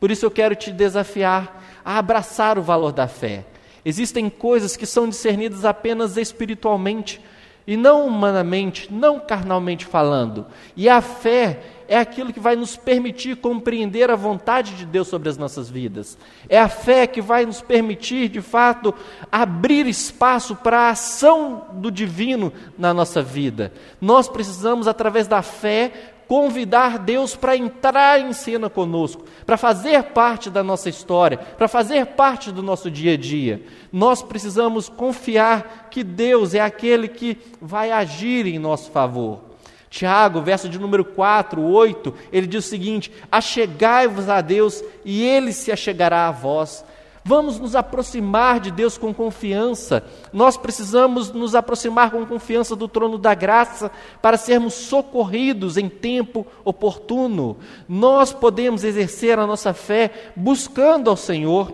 Por 0.00 0.10
isso 0.10 0.24
eu 0.24 0.30
quero 0.30 0.54
te 0.54 0.72
desafiar 0.72 1.62
a 1.84 1.98
abraçar 1.98 2.58
o 2.58 2.62
valor 2.62 2.90
da 2.90 3.06
fé. 3.06 3.44
Existem 3.84 4.30
coisas 4.30 4.78
que 4.78 4.86
são 4.86 5.06
discernidas 5.06 5.66
apenas 5.66 6.16
espiritualmente 6.16 7.20
e 7.66 7.76
não 7.76 8.06
humanamente, 8.06 8.92
não 8.92 9.20
carnalmente 9.20 9.84
falando. 9.84 10.46
E 10.76 10.88
a 10.88 11.00
fé 11.00 11.60
é 11.88 11.98
aquilo 11.98 12.32
que 12.32 12.40
vai 12.40 12.56
nos 12.56 12.76
permitir 12.76 13.36
compreender 13.36 14.10
a 14.10 14.16
vontade 14.16 14.74
de 14.74 14.86
Deus 14.86 15.08
sobre 15.08 15.28
as 15.28 15.36
nossas 15.36 15.68
vidas. 15.68 16.16
É 16.48 16.58
a 16.58 16.68
fé 16.68 17.06
que 17.06 17.20
vai 17.20 17.44
nos 17.44 17.60
permitir, 17.60 18.28
de 18.28 18.40
fato, 18.40 18.94
abrir 19.30 19.86
espaço 19.86 20.56
para 20.56 20.80
a 20.80 20.90
ação 20.90 21.66
do 21.74 21.90
divino 21.90 22.52
na 22.78 22.94
nossa 22.94 23.22
vida. 23.22 23.72
Nós 24.00 24.28
precisamos, 24.28 24.88
através 24.88 25.28
da 25.28 25.42
fé, 25.42 26.11
convidar 26.28 26.98
Deus 26.98 27.36
para 27.36 27.56
entrar 27.56 28.20
em 28.20 28.32
cena 28.32 28.70
conosco, 28.70 29.24
para 29.44 29.56
fazer 29.56 30.02
parte 30.04 30.48
da 30.48 30.62
nossa 30.62 30.88
história, 30.88 31.36
para 31.36 31.68
fazer 31.68 32.06
parte 32.06 32.50
do 32.50 32.62
nosso 32.62 32.90
dia 32.90 33.14
a 33.14 33.16
dia. 33.16 33.62
Nós 33.92 34.22
precisamos 34.22 34.88
confiar 34.88 35.88
que 35.90 36.02
Deus 36.02 36.54
é 36.54 36.60
aquele 36.60 37.08
que 37.08 37.38
vai 37.60 37.90
agir 37.90 38.46
em 38.46 38.58
nosso 38.58 38.90
favor. 38.90 39.52
Tiago, 39.92 40.40
verso 40.40 40.70
de 40.70 40.78
número 40.78 41.04
4, 41.04 41.60
8, 41.60 42.14
ele 42.32 42.46
diz 42.46 42.64
o 42.64 42.68
seguinte: 42.68 43.12
Achegai-vos 43.30 44.26
a 44.26 44.40
Deus 44.40 44.82
e 45.04 45.22
ele 45.22 45.52
se 45.52 45.70
achegará 45.70 46.28
a 46.28 46.32
vós. 46.32 46.82
Vamos 47.24 47.60
nos 47.60 47.76
aproximar 47.76 48.58
de 48.58 48.72
Deus 48.72 48.98
com 48.98 49.14
confiança. 49.14 50.04
Nós 50.32 50.56
precisamos 50.56 51.30
nos 51.30 51.54
aproximar 51.54 52.10
com 52.10 52.26
confiança 52.26 52.74
do 52.74 52.88
trono 52.88 53.16
da 53.16 53.32
graça 53.32 53.92
para 54.20 54.36
sermos 54.36 54.74
socorridos 54.74 55.76
em 55.76 55.88
tempo 55.88 56.44
oportuno. 56.64 57.58
Nós 57.88 58.32
podemos 58.32 58.82
exercer 58.82 59.38
a 59.38 59.46
nossa 59.46 59.72
fé 59.72 60.32
buscando 60.34 61.08
ao 61.08 61.16
Senhor. 61.16 61.72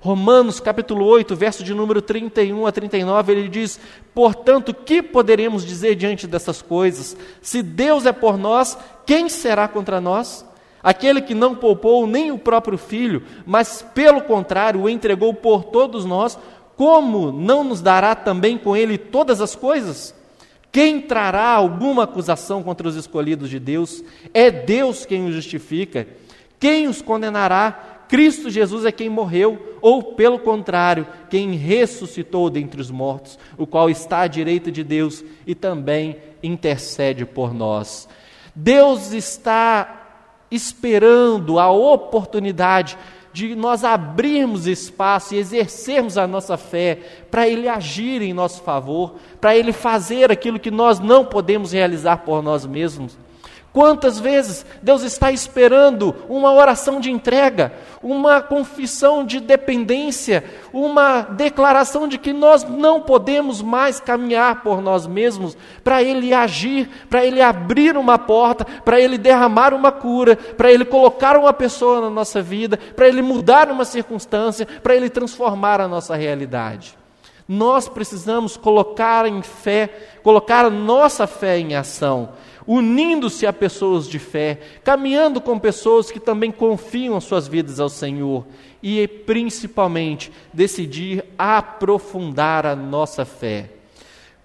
Romanos 0.00 0.60
capítulo 0.60 1.04
8, 1.04 1.34
verso 1.34 1.64
de 1.64 1.74
número 1.74 2.00
31 2.00 2.64
a 2.66 2.72
39, 2.72 3.32
ele 3.32 3.48
diz: 3.48 3.80
Portanto, 4.14 4.72
que 4.72 5.02
poderemos 5.02 5.66
dizer 5.66 5.96
diante 5.96 6.26
dessas 6.26 6.62
coisas? 6.62 7.16
Se 7.42 7.60
Deus 7.60 8.06
é 8.06 8.12
por 8.12 8.38
nós, 8.38 8.78
quem 9.04 9.28
será 9.28 9.66
contra 9.66 10.00
nós? 10.00 10.44
Aquele 10.86 11.20
que 11.20 11.34
não 11.34 11.52
poupou 11.52 12.06
nem 12.06 12.30
o 12.30 12.38
próprio 12.38 12.78
filho, 12.78 13.24
mas 13.44 13.84
pelo 13.92 14.22
contrário 14.22 14.82
o 14.82 14.88
entregou 14.88 15.34
por 15.34 15.64
todos 15.64 16.04
nós, 16.04 16.38
como 16.76 17.32
não 17.32 17.64
nos 17.64 17.82
dará 17.82 18.14
também 18.14 18.56
com 18.56 18.76
ele 18.76 18.96
todas 18.96 19.40
as 19.40 19.56
coisas? 19.56 20.14
Quem 20.70 21.00
trará 21.00 21.48
alguma 21.48 22.04
acusação 22.04 22.62
contra 22.62 22.86
os 22.86 22.94
escolhidos 22.94 23.50
de 23.50 23.58
Deus? 23.58 24.04
É 24.32 24.48
Deus 24.48 25.04
quem 25.04 25.26
os 25.26 25.34
justifica. 25.34 26.06
Quem 26.60 26.86
os 26.86 27.02
condenará? 27.02 28.04
Cristo 28.08 28.48
Jesus 28.48 28.84
é 28.84 28.92
quem 28.92 29.08
morreu, 29.08 29.76
ou 29.80 30.14
pelo 30.14 30.38
contrário, 30.38 31.04
quem 31.28 31.56
ressuscitou 31.56 32.48
dentre 32.48 32.80
os 32.80 32.92
mortos, 32.92 33.36
o 33.58 33.66
qual 33.66 33.90
está 33.90 34.20
à 34.20 34.26
direita 34.28 34.70
de 34.70 34.84
Deus 34.84 35.24
e 35.44 35.52
também 35.52 36.18
intercede 36.40 37.26
por 37.26 37.52
nós. 37.52 38.08
Deus 38.54 39.12
está 39.12 40.05
esperando 40.50 41.58
a 41.58 41.70
oportunidade 41.70 42.96
de 43.32 43.54
nós 43.54 43.84
abrirmos 43.84 44.66
espaço 44.66 45.34
e 45.34 45.38
exercermos 45.38 46.16
a 46.16 46.26
nossa 46.26 46.56
fé 46.56 46.98
para 47.30 47.46
Ele 47.46 47.68
agir 47.68 48.22
em 48.22 48.32
nosso 48.32 48.62
favor, 48.62 49.16
para 49.40 49.54
Ele 49.54 49.72
fazer 49.72 50.32
aquilo 50.32 50.58
que 50.58 50.70
nós 50.70 50.98
não 50.98 51.24
podemos 51.24 51.72
realizar 51.72 52.18
por 52.18 52.42
nós 52.42 52.64
mesmos. 52.64 53.18
Quantas 53.76 54.18
vezes 54.18 54.64
Deus 54.80 55.02
está 55.02 55.30
esperando 55.30 56.16
uma 56.30 56.50
oração 56.50 56.98
de 56.98 57.10
entrega, 57.10 57.74
uma 58.02 58.40
confissão 58.40 59.22
de 59.22 59.38
dependência, 59.38 60.42
uma 60.72 61.20
declaração 61.20 62.08
de 62.08 62.16
que 62.16 62.32
nós 62.32 62.64
não 62.64 63.02
podemos 63.02 63.60
mais 63.60 64.00
caminhar 64.00 64.62
por 64.62 64.80
nós 64.80 65.06
mesmos, 65.06 65.58
para 65.84 66.02
Ele 66.02 66.32
agir, 66.32 66.88
para 67.10 67.22
Ele 67.22 67.42
abrir 67.42 67.98
uma 67.98 68.18
porta, 68.18 68.64
para 68.64 68.98
Ele 68.98 69.18
derramar 69.18 69.74
uma 69.74 69.92
cura, 69.92 70.36
para 70.36 70.72
Ele 70.72 70.86
colocar 70.86 71.36
uma 71.36 71.52
pessoa 71.52 72.00
na 72.00 72.08
nossa 72.08 72.40
vida, 72.40 72.78
para 72.78 73.06
Ele 73.06 73.20
mudar 73.20 73.70
uma 73.70 73.84
circunstância, 73.84 74.66
para 74.82 74.96
Ele 74.96 75.10
transformar 75.10 75.82
a 75.82 75.86
nossa 75.86 76.16
realidade. 76.16 76.96
Nós 77.46 77.90
precisamos 77.90 78.56
colocar 78.56 79.26
em 79.26 79.42
fé, 79.42 79.90
colocar 80.22 80.64
a 80.64 80.70
nossa 80.70 81.26
fé 81.26 81.58
em 81.58 81.76
ação 81.76 82.30
unindo-se 82.66 83.46
a 83.46 83.52
pessoas 83.52 84.08
de 84.08 84.18
fé, 84.18 84.58
caminhando 84.82 85.40
com 85.40 85.58
pessoas 85.58 86.10
que 86.10 86.18
também 86.18 86.50
confiam 86.50 87.20
suas 87.20 87.46
vidas 87.46 87.78
ao 87.78 87.88
Senhor 87.88 88.44
e, 88.82 89.06
principalmente, 89.06 90.32
decidir 90.52 91.24
aprofundar 91.38 92.66
a 92.66 92.74
nossa 92.74 93.24
fé. 93.24 93.70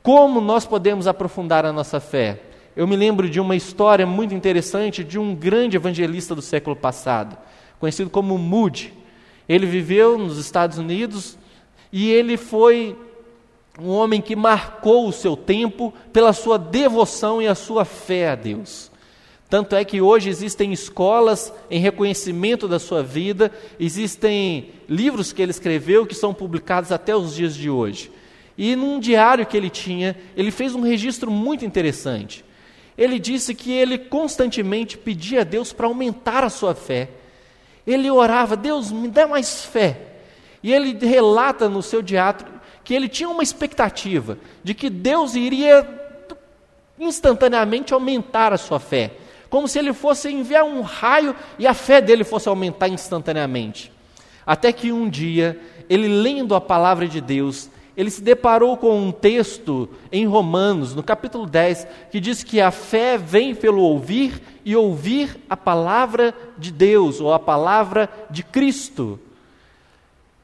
Como 0.03 0.39
nós 0.41 0.65
podemos 0.65 1.07
aprofundar 1.07 1.65
a 1.65 1.73
nossa 1.73 1.99
fé? 1.99 2.39
Eu 2.75 2.87
me 2.87 2.95
lembro 2.95 3.29
de 3.29 3.39
uma 3.39 3.55
história 3.55 4.05
muito 4.05 4.33
interessante 4.33 5.03
de 5.03 5.19
um 5.19 5.35
grande 5.35 5.75
evangelista 5.75 6.33
do 6.33 6.41
século 6.41 6.75
passado, 6.75 7.37
conhecido 7.79 8.09
como 8.09 8.37
Moody. 8.37 8.93
Ele 9.47 9.65
viveu 9.65 10.17
nos 10.17 10.37
Estados 10.37 10.77
Unidos 10.77 11.37
e 11.91 12.09
ele 12.09 12.37
foi 12.37 12.97
um 13.79 13.89
homem 13.89 14.21
que 14.21 14.35
marcou 14.35 15.07
o 15.07 15.13
seu 15.13 15.35
tempo 15.35 15.93
pela 16.11 16.33
sua 16.33 16.57
devoção 16.57 17.41
e 17.41 17.47
a 17.47 17.55
sua 17.55 17.85
fé 17.85 18.29
a 18.29 18.35
Deus. 18.35 18.91
Tanto 19.49 19.75
é 19.75 19.83
que 19.83 19.99
hoje 19.99 20.29
existem 20.29 20.71
escolas 20.71 21.53
em 21.69 21.79
reconhecimento 21.79 22.67
da 22.67 22.79
sua 22.79 23.03
vida, 23.03 23.51
existem 23.77 24.69
livros 24.87 25.33
que 25.33 25.41
ele 25.41 25.51
escreveu 25.51 26.05
que 26.05 26.15
são 26.15 26.33
publicados 26.33 26.91
até 26.91 27.15
os 27.15 27.35
dias 27.35 27.55
de 27.55 27.69
hoje. 27.69 28.11
E 28.57 28.75
num 28.75 28.99
diário 28.99 29.45
que 29.45 29.57
ele 29.57 29.69
tinha, 29.69 30.15
ele 30.37 30.51
fez 30.51 30.73
um 30.73 30.81
registro 30.81 31.29
muito 31.29 31.65
interessante. 31.65 32.45
Ele 32.97 33.19
disse 33.19 33.55
que 33.55 33.71
ele 33.71 33.97
constantemente 33.97 34.97
pedia 34.97 35.41
a 35.41 35.43
Deus 35.43 35.73
para 35.73 35.87
aumentar 35.87 36.43
a 36.43 36.49
sua 36.49 36.75
fé. 36.75 37.09
Ele 37.85 38.09
orava, 38.09 38.55
Deus, 38.55 38.91
me 38.91 39.07
dá 39.07 39.27
mais 39.27 39.65
fé. 39.65 39.99
E 40.61 40.71
ele 40.71 40.97
relata 41.05 41.67
no 41.67 41.81
seu 41.81 42.01
diário, 42.01 42.45
que 42.83 42.93
ele 42.93 43.07
tinha 43.07 43.29
uma 43.29 43.43
expectativa 43.43 44.37
de 44.63 44.73
que 44.73 44.89
Deus 44.89 45.35
iria 45.35 45.87
instantaneamente 46.99 47.93
aumentar 47.93 48.53
a 48.53 48.57
sua 48.57 48.79
fé, 48.79 49.11
como 49.49 49.67
se 49.67 49.79
ele 49.79 49.93
fosse 49.93 50.29
enviar 50.29 50.63
um 50.63 50.81
raio 50.81 51.35
e 51.57 51.67
a 51.67 51.73
fé 51.73 51.99
dele 51.99 52.23
fosse 52.23 52.47
aumentar 52.47 52.87
instantaneamente. 52.87 53.91
Até 54.45 54.71
que 54.71 54.91
um 54.91 55.09
dia, 55.09 55.59
ele 55.89 56.07
lendo 56.07 56.55
a 56.55 56.61
palavra 56.61 57.07
de 57.07 57.19
Deus, 57.19 57.69
ele 57.95 58.09
se 58.09 58.21
deparou 58.21 58.77
com 58.77 58.97
um 58.97 59.11
texto 59.11 59.89
em 60.11 60.25
Romanos, 60.25 60.95
no 60.95 61.03
capítulo 61.03 61.45
10, 61.45 61.87
que 62.09 62.19
diz 62.19 62.43
que 62.43 62.61
a 62.61 62.71
fé 62.71 63.17
vem 63.17 63.53
pelo 63.53 63.81
ouvir 63.81 64.41
e 64.63 64.75
ouvir 64.75 65.37
a 65.49 65.57
palavra 65.57 66.33
de 66.57 66.71
Deus, 66.71 67.19
ou 67.19 67.33
a 67.33 67.39
palavra 67.39 68.09
de 68.29 68.43
Cristo. 68.43 69.19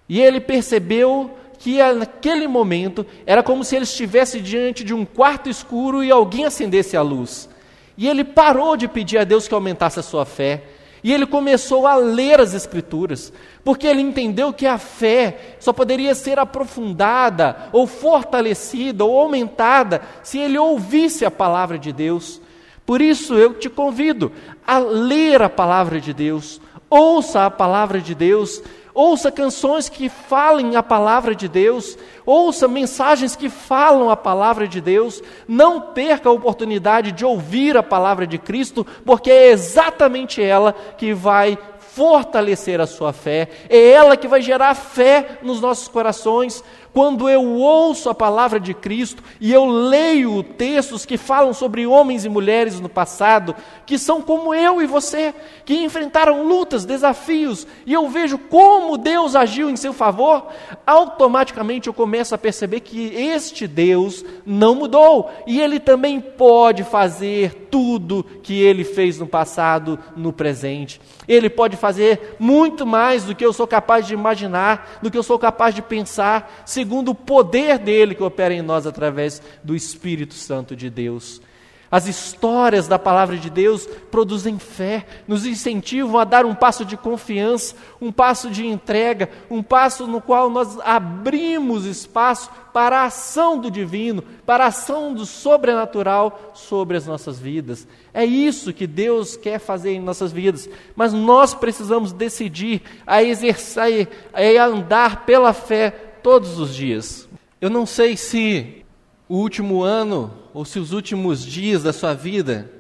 E 0.10 0.21
ele 0.21 0.39
percebeu 0.39 1.38
que 1.58 1.82
naquele 1.93 2.48
momento 2.48 3.06
era 3.26 3.41
como 3.41 3.63
se 3.63 3.76
ele 3.76 3.84
estivesse 3.84 4.39
diante 4.39 4.84
de 4.84 4.93
um 4.93 5.06
quarto 5.06 5.50
escuro 5.50 6.04
e 6.04 6.12
alguém 6.12 6.46
acendesse 6.46 6.96
a 6.96 7.02
luz. 7.02 7.50
E 7.98 8.08
ele 8.08 8.24
parou 8.24 8.78
de 8.78 8.88
pedir 8.88 9.17
a 9.17 9.24
Deus 9.24 9.48
que 9.48 9.54
aumentasse 9.54 10.00
a 10.00 10.04
sua 10.04 10.26
fé. 10.26 10.63
E 11.04 11.13
ele 11.13 11.26
começou 11.26 11.88
a 11.88 11.96
ler 11.96 12.39
as 12.41 12.54
Escrituras, 12.54 13.32
porque 13.63 13.88
ele 13.88 14.02
entendeu 14.02 14.52
que 14.52 14.65
a 14.65 14.78
fé 14.78 15.56
só 15.60 15.72
poderia 15.72 16.13
ser 16.13 16.39
aprofundada, 16.39 17.70
ou 17.72 17.88
fortalecida, 17.88 19.06
ou 19.06 19.20
aumentada, 19.20 20.02
se 20.24 20.38
ele 20.39 20.58
ouvisse 20.58 21.24
a 21.24 21.32
palavra 21.32 21.78
de 21.78 21.93
Deus. 21.93 22.41
Por 22.86 23.02
isso 23.02 23.36
eu 23.36 23.54
te 23.54 23.70
convido 23.70 24.32
a 24.65 24.80
ler 24.80 25.41
a 25.41 25.50
palavra 25.50 26.02
de 26.02 26.13
Deus, 26.13 26.60
ouça 26.89 27.46
a 27.46 27.52
palavra 27.52 28.02
de 28.02 28.15
Deus, 28.15 28.62
ouça 28.97 29.31
canções 29.31 29.89
que 29.89 30.10
falem 30.10 30.75
a 30.75 30.81
palavra 30.81 31.36
de 31.36 31.47
Deus, 31.47 31.95
ouça 32.25 32.67
mensagens 32.67 33.36
que 33.36 33.47
falam 33.47 34.10
a 34.10 34.17
palavra 34.17 34.67
de 34.67 34.81
Deus, 34.81 35.21
não 35.47 35.79
perca 35.79 36.29
a 36.29 36.31
oportunidade 36.31 37.12
de 37.12 37.23
ouvir 37.23 37.77
a 37.77 37.83
palavra 37.83 38.25
de 38.25 38.39
Cristo, 38.39 38.83
porque 39.05 39.29
é 39.29 39.51
exatamente 39.51 40.41
ela 40.41 40.73
que 40.97 41.13
vai 41.13 41.60
fortalecer 41.79 42.81
a 42.81 42.88
sua 42.88 43.13
fé, 43.13 43.49
é 43.69 43.91
ela 43.91 44.17
que 44.17 44.27
vai 44.27 44.41
gerar 44.41 44.73
fé 44.73 45.38
nos 45.43 45.62
nossos 45.62 45.88
corações, 45.88 46.63
quando 46.97 47.29
eu 47.29 47.45
ouço 47.53 48.10
a 48.10 48.15
palavra 48.15 48.60
de 48.60 48.73
Cristo 48.73 49.21
e 49.39 49.53
eu 49.53 49.67
leio 49.67 50.41
textos 50.41 51.05
que 51.05 51.15
falam 51.15 51.53
sobre 51.53 51.86
homens 51.86 52.25
e 52.25 52.29
mulheres 52.29 52.79
no 52.79 52.89
passado, 52.89 53.55
que 53.86 53.99
são 53.99 54.19
como 54.19 54.51
eu 54.51 54.81
e 54.81 54.88
você, 54.88 55.31
que 55.63 55.83
enfrentaram 55.83 56.47
lutas, 56.47 56.86
desafios, 56.86 57.67
e 57.86 57.93
eu 57.93 58.10
vejo 58.10 58.39
como 58.39 58.97
Deus 58.97 59.36
agiu 59.36 59.69
em 59.69 59.75
seu 59.75 59.93
favor, 59.93 60.47
automaticamente 60.88 61.86
eu 61.86 61.93
começo 61.93 62.33
a 62.33 62.38
perceber 62.38 62.79
que 62.79 63.13
este 63.13 63.67
Deus 63.67 64.25
não 64.43 64.73
mudou 64.73 65.29
e 65.45 65.62
ele 65.62 65.79
também 65.79 66.19
pode 66.19 66.83
fazer 66.83 67.67
tudo 67.69 68.25
que 68.41 68.60
ele 68.60 68.83
fez 68.83 69.19
no 69.19 69.27
passado, 69.27 69.99
no 70.15 70.33
presente. 70.33 70.99
Ele 71.27 71.47
pode 71.49 71.77
fazer 71.77 72.38
muito 72.39 72.88
mais 72.88 73.25
do 73.25 73.36
que 73.36 73.45
eu 73.45 73.53
sou 73.53 73.67
capaz 73.67 74.07
de 74.07 74.15
imaginar, 74.15 74.97
do 74.99 75.12
que 75.12 75.17
eu 75.17 75.21
sou 75.21 75.38
capaz 75.38 75.75
de 75.75 75.81
pensar, 75.83 76.63
segundo 76.65 76.87
o 76.91 77.15
poder 77.15 77.78
dele 77.78 78.15
que 78.15 78.23
opera 78.23 78.54
em 78.54 78.62
nós 78.62 78.88
através 78.88 79.41
do 79.63 79.76
Espírito 79.76 80.34
Santo 80.34 80.76
de 80.76 80.89
Deus. 80.89 81.41
As 81.89 82.06
histórias 82.06 82.88
da 82.88 83.00
palavra 83.00 83.38
de 83.38 83.50
Deus 83.50 83.88
produzem 84.12 84.60
fé, 84.60 85.06
nos 85.26 85.45
incentivam 85.45 86.19
a 86.19 86.26
dar 86.26 86.45
um 86.45 86.54
passo 86.54 86.84
de 86.84 86.97
confiança, 86.97 87.76
um 88.02 88.12
passo 88.12 88.50
de 88.50 88.65
entrega, 88.65 89.30
um 89.50 89.63
passo 89.63 90.06
no 90.06 90.19
qual 90.19 90.50
nós 90.50 90.78
abrimos 90.82 91.86
espaço 91.86 92.50
para 92.73 93.00
a 93.00 93.06
ação 93.06 93.58
do 93.58 93.71
divino, 93.71 94.21
para 94.45 94.65
a 94.65 94.67
ação 94.67 95.13
do 95.13 95.26
sobrenatural 95.26 96.52
sobre 96.54 96.97
as 96.97 97.08
nossas 97.08 97.39
vidas. 97.39 97.88
É 98.13 98.26
isso 98.26 98.73
que 98.73 98.86
Deus 98.86 99.38
quer 99.38 99.58
fazer 99.58 99.91
em 99.91 100.02
nossas 100.02 100.34
vidas, 100.34 100.69
mas 100.93 101.13
nós 101.13 101.54
precisamos 101.54 102.12
decidir 102.12 102.82
a 103.06 103.23
exercer, 103.23 104.10
a 104.34 104.65
andar 104.65 105.26
pela 105.26 105.54
fé 105.54 106.07
todos 106.21 106.60
os 106.60 106.75
dias. 106.75 107.27
Eu 107.60 107.69
não 107.69 107.86
sei 107.86 108.15
se 108.15 108.86
o 109.27 109.36
último 109.38 109.84
ano 109.84 110.34
ou 110.53 110.63
se 110.65 110.80
os 110.80 110.91
últimos 110.91 111.45
dias 111.45 111.84
da 111.84 111.91
sua 111.91 112.13
vida 112.13 112.71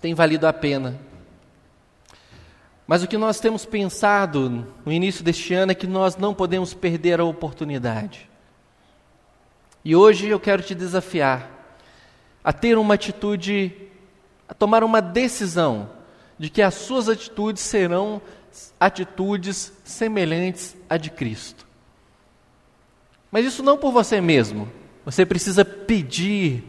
têm 0.00 0.14
valido 0.14 0.46
a 0.46 0.52
pena. 0.52 1.00
Mas 2.86 3.02
o 3.02 3.08
que 3.08 3.16
nós 3.16 3.40
temos 3.40 3.64
pensado 3.64 4.66
no 4.84 4.92
início 4.92 5.24
deste 5.24 5.54
ano 5.54 5.72
é 5.72 5.74
que 5.74 5.86
nós 5.86 6.16
não 6.16 6.34
podemos 6.34 6.74
perder 6.74 7.18
a 7.18 7.24
oportunidade. 7.24 8.28
E 9.84 9.96
hoje 9.96 10.28
eu 10.28 10.38
quero 10.38 10.62
te 10.62 10.74
desafiar 10.74 11.50
a 12.42 12.52
ter 12.52 12.76
uma 12.76 12.94
atitude, 12.94 13.72
a 14.46 14.52
tomar 14.52 14.84
uma 14.84 15.00
decisão 15.00 15.90
de 16.38 16.50
que 16.50 16.60
as 16.60 16.74
suas 16.74 17.08
atitudes 17.08 17.62
serão 17.62 18.20
atitudes 18.78 19.72
semelhantes 19.82 20.76
à 20.88 20.98
de 20.98 21.10
Cristo. 21.10 21.63
Mas 23.34 23.46
isso 23.46 23.64
não 23.64 23.76
por 23.76 23.90
você 23.90 24.20
mesmo, 24.20 24.68
você 25.04 25.26
precisa 25.26 25.64
pedir 25.64 26.62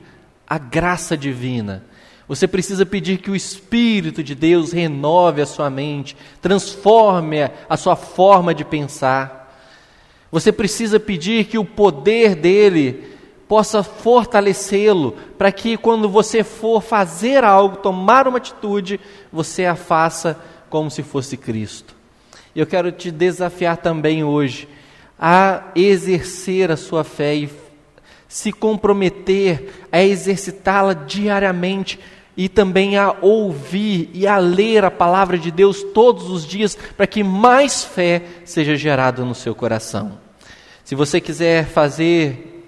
a 0.48 0.58
graça 0.58 1.16
divina. 1.16 1.84
Você 2.28 2.48
precisa 2.48 2.84
pedir 2.84 3.20
que 3.20 3.30
o 3.30 3.36
Espírito 3.36 4.24
de 4.24 4.34
Deus 4.34 4.72
renove 4.72 5.44
a 5.44 5.46
sua 5.46 5.70
mente, 5.70 6.18
transforme 6.42 7.52
a 7.70 7.78
sua 7.78 7.96
forma 7.96 8.52
de 8.52 8.66
pensar. 8.66 9.56
Você 10.32 10.52
precisa 10.52 11.00
pedir 11.00 11.46
que 11.46 11.60
o 11.60 11.64
poder 11.64 12.34
dele 12.34 13.16
possa 13.48 13.84
fortalecê-lo, 13.84 15.16
para 15.38 15.52
que 15.52 15.78
quando 15.78 16.10
você 16.10 16.44
for 16.44 16.82
fazer 16.82 17.44
algo, 17.44 17.78
tomar 17.78 18.28
uma 18.28 18.38
atitude, 18.38 19.00
você 19.32 19.68
a 19.68 19.76
faça 19.76 20.42
como 20.68 20.90
se 20.90 21.04
fosse 21.04 21.38
Cristo. 21.38 21.96
Eu 22.56 22.66
quero 22.66 22.92
te 22.92 23.12
desafiar 23.12 23.78
também 23.78 24.24
hoje 24.24 24.68
a 25.20 25.72
exercer 25.76 26.72
a 26.72 26.78
sua 26.78 27.04
fé 27.04 27.36
e 27.36 27.50
se 28.28 28.52
comprometer 28.52 29.88
a 29.92 30.04
exercitá-la 30.04 30.94
diariamente 30.94 32.00
e 32.38 32.50
também 32.50 32.98
a 32.98 33.16
ouvir 33.22 34.10
e 34.14 34.28
a 34.28 34.38
ler 34.38 34.84
a 34.84 34.92
palavra 34.92 35.38
de 35.38 35.50
Deus 35.52 35.84
todos 35.94 36.30
os 36.30 36.46
dias, 36.46 36.78
para 36.98 37.08
que 37.08 37.24
mais 37.24 37.84
fé 37.84 38.24
seja 38.44 38.76
gerada 38.76 39.24
no 39.24 39.34
seu 39.34 39.56
coração. 39.56 40.20
Se 40.84 40.96
você 40.96 41.22
quiser 41.22 41.66
fazer 41.66 42.68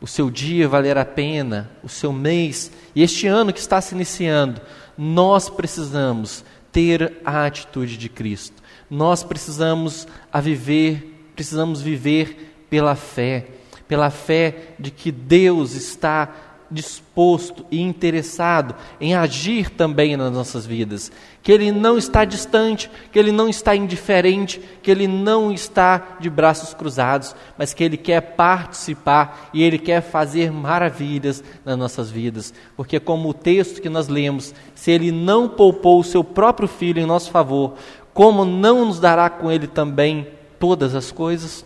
o 0.00 0.06
seu 0.06 0.30
dia 0.30 0.68
valer 0.68 0.98
a 0.98 1.04
pena, 1.04 1.70
o 1.82 1.88
seu 1.88 2.12
mês 2.12 2.70
e 2.94 3.02
este 3.02 3.26
ano 3.26 3.52
que 3.52 3.60
está 3.60 3.80
se 3.80 3.94
iniciando, 3.94 4.60
nós 4.96 5.48
precisamos 5.48 6.44
ter 6.72 7.20
a 7.24 7.46
atitude 7.46 7.96
de 7.96 8.08
Cristo. 8.08 8.62
Nós 8.90 9.22
precisamos 9.22 10.06
a 10.32 10.40
viver, 10.40 11.13
precisamos 11.34 11.82
viver 11.82 12.66
pela 12.70 12.94
fé, 12.94 13.46
pela 13.86 14.10
fé 14.10 14.74
de 14.78 14.90
que 14.90 15.12
Deus 15.12 15.74
está 15.74 16.32
disposto 16.70 17.64
e 17.70 17.80
interessado 17.80 18.74
em 19.00 19.14
agir 19.14 19.70
também 19.70 20.16
nas 20.16 20.32
nossas 20.32 20.66
vidas, 20.66 21.12
que 21.42 21.52
Ele 21.52 21.70
não 21.70 21.96
está 21.96 22.24
distante, 22.24 22.90
que 23.12 23.18
Ele 23.18 23.30
não 23.30 23.48
está 23.48 23.76
indiferente, 23.76 24.60
que 24.82 24.90
Ele 24.90 25.06
não 25.06 25.52
está 25.52 26.16
de 26.18 26.28
braços 26.28 26.74
cruzados, 26.74 27.36
mas 27.56 27.72
que 27.72 27.84
Ele 27.84 27.96
quer 27.96 28.20
participar 28.20 29.50
e 29.54 29.62
Ele 29.62 29.78
quer 29.78 30.00
fazer 30.00 30.50
maravilhas 30.50 31.44
nas 31.64 31.78
nossas 31.78 32.10
vidas, 32.10 32.52
porque, 32.76 32.98
como 32.98 33.28
o 33.28 33.34
texto 33.34 33.80
que 33.80 33.88
nós 33.88 34.08
lemos, 34.08 34.52
se 34.74 34.90
Ele 34.90 35.12
não 35.12 35.48
poupou 35.48 36.00
o 36.00 36.04
seu 36.04 36.24
próprio 36.24 36.66
Filho 36.66 37.00
em 37.00 37.06
nosso 37.06 37.30
favor, 37.30 37.74
como 38.12 38.44
não 38.44 38.86
nos 38.86 38.98
dará 38.98 39.30
com 39.30 39.50
Ele 39.50 39.66
também 39.66 40.26
todas 40.64 40.94
as 40.94 41.12
coisas? 41.12 41.62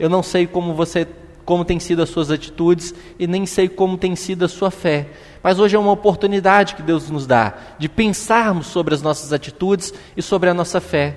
Eu 0.00 0.08
não 0.10 0.20
sei 0.20 0.48
como 0.48 0.74
você 0.74 1.06
como 1.44 1.64
têm 1.64 1.78
sido 1.78 2.02
as 2.02 2.08
suas 2.08 2.28
atitudes 2.28 2.92
e 3.20 3.26
nem 3.28 3.46
sei 3.46 3.68
como 3.68 3.96
tem 3.96 4.16
sido 4.16 4.44
a 4.44 4.48
sua 4.48 4.68
fé. 4.68 5.10
Mas 5.44 5.60
hoje 5.60 5.76
é 5.76 5.78
uma 5.78 5.92
oportunidade 5.92 6.74
que 6.74 6.82
Deus 6.82 7.08
nos 7.08 7.24
dá 7.24 7.54
de 7.78 7.88
pensarmos 7.88 8.66
sobre 8.66 8.94
as 8.94 9.00
nossas 9.00 9.32
atitudes 9.32 9.94
e 10.16 10.22
sobre 10.22 10.50
a 10.50 10.54
nossa 10.54 10.80
fé 10.80 11.14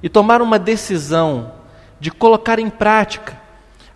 e 0.00 0.08
tomar 0.08 0.40
uma 0.40 0.56
decisão 0.56 1.52
de 1.98 2.12
colocar 2.12 2.60
em 2.60 2.70
prática 2.70 3.36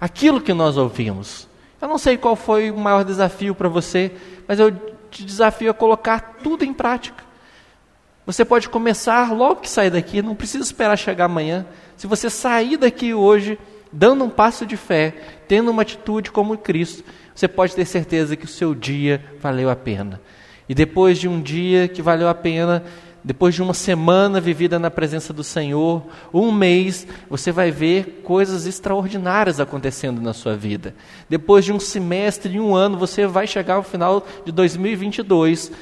aquilo 0.01 0.41
que 0.41 0.53
nós 0.53 0.77
ouvimos. 0.77 1.47
Eu 1.81 1.87
não 1.87 1.99
sei 1.99 2.17
qual 2.17 2.35
foi 2.35 2.73
o 2.73 2.77
maior 2.77 3.05
desafio 3.05 3.55
para 3.55 3.69
você, 3.69 4.11
mas 4.49 4.59
eu 4.59 4.73
te 5.09 5.25
desafio 5.25 5.71
a 5.71 5.75
colocar 5.75 6.39
tudo 6.43 6.65
em 6.65 6.75
prática. 6.75 7.26
Você 8.27 8.45
pode 8.45 8.69
começar 8.69 9.33
logo 9.33 9.61
que 9.61 9.71
sair 9.71 9.89
daqui, 9.89 10.21
não 10.21 10.35
precisa 10.35 10.65
esperar 10.65 10.97
chegar 10.97 11.27
amanhã. 11.27 11.65
Se 11.97 12.09
você 12.09 12.29
sair 12.29 12.77
daqui 12.77 13.15
hoje, 13.15 13.57
dando 13.93 14.25
um 14.25 14.29
passo 14.29 14.67
de 14.67 14.77
fé, 14.77 15.15
tendo 15.47 15.71
uma 15.71 15.83
atitude 15.83 16.33
como 16.33 16.59
Cristo, 16.59 17.05
você 17.33 17.47
pode 17.47 17.77
ter 17.77 17.85
certeza 17.85 18.35
que 18.35 18.45
o 18.45 18.49
seu 18.49 18.75
dia 18.75 19.23
valeu 19.41 19.71
a 19.71 19.77
pena. 19.77 20.21
E 20.69 20.75
depois 20.75 21.19
de 21.19 21.29
um 21.29 21.41
dia 21.41 21.87
que 21.87 22.03
valeu 22.03 22.29
a 22.29 22.35
pena, 22.35 22.83
depois 23.23 23.55
de 23.55 23.63
uma 23.63 23.75
semana 23.75 24.41
vivida 24.41 24.79
na 24.79 24.91
presença 24.91 25.33
do 25.33 25.43
Senhor, 25.43 26.03
um 26.33 26.53
mês, 26.53 27.07
você 27.29 27.51
vai 27.51 27.73
ver 27.73 28.23
coisas 28.23 28.67
extraordinárias 28.67 29.59
acontecendo 29.59 30.21
na 30.21 30.33
sua 30.33 30.57
vida. 30.57 30.95
Depois 31.29 31.65
de 31.65 31.73
um 31.73 31.81
semestre 31.81 32.55
e 32.55 32.61
um 32.61 32.75
ano, 32.75 32.97
você 32.97 33.27
vai 33.27 33.47
chegar 33.47 33.75
ao 33.75 33.83
final 33.83 34.25
de 34.45 34.53
2022 34.53 35.73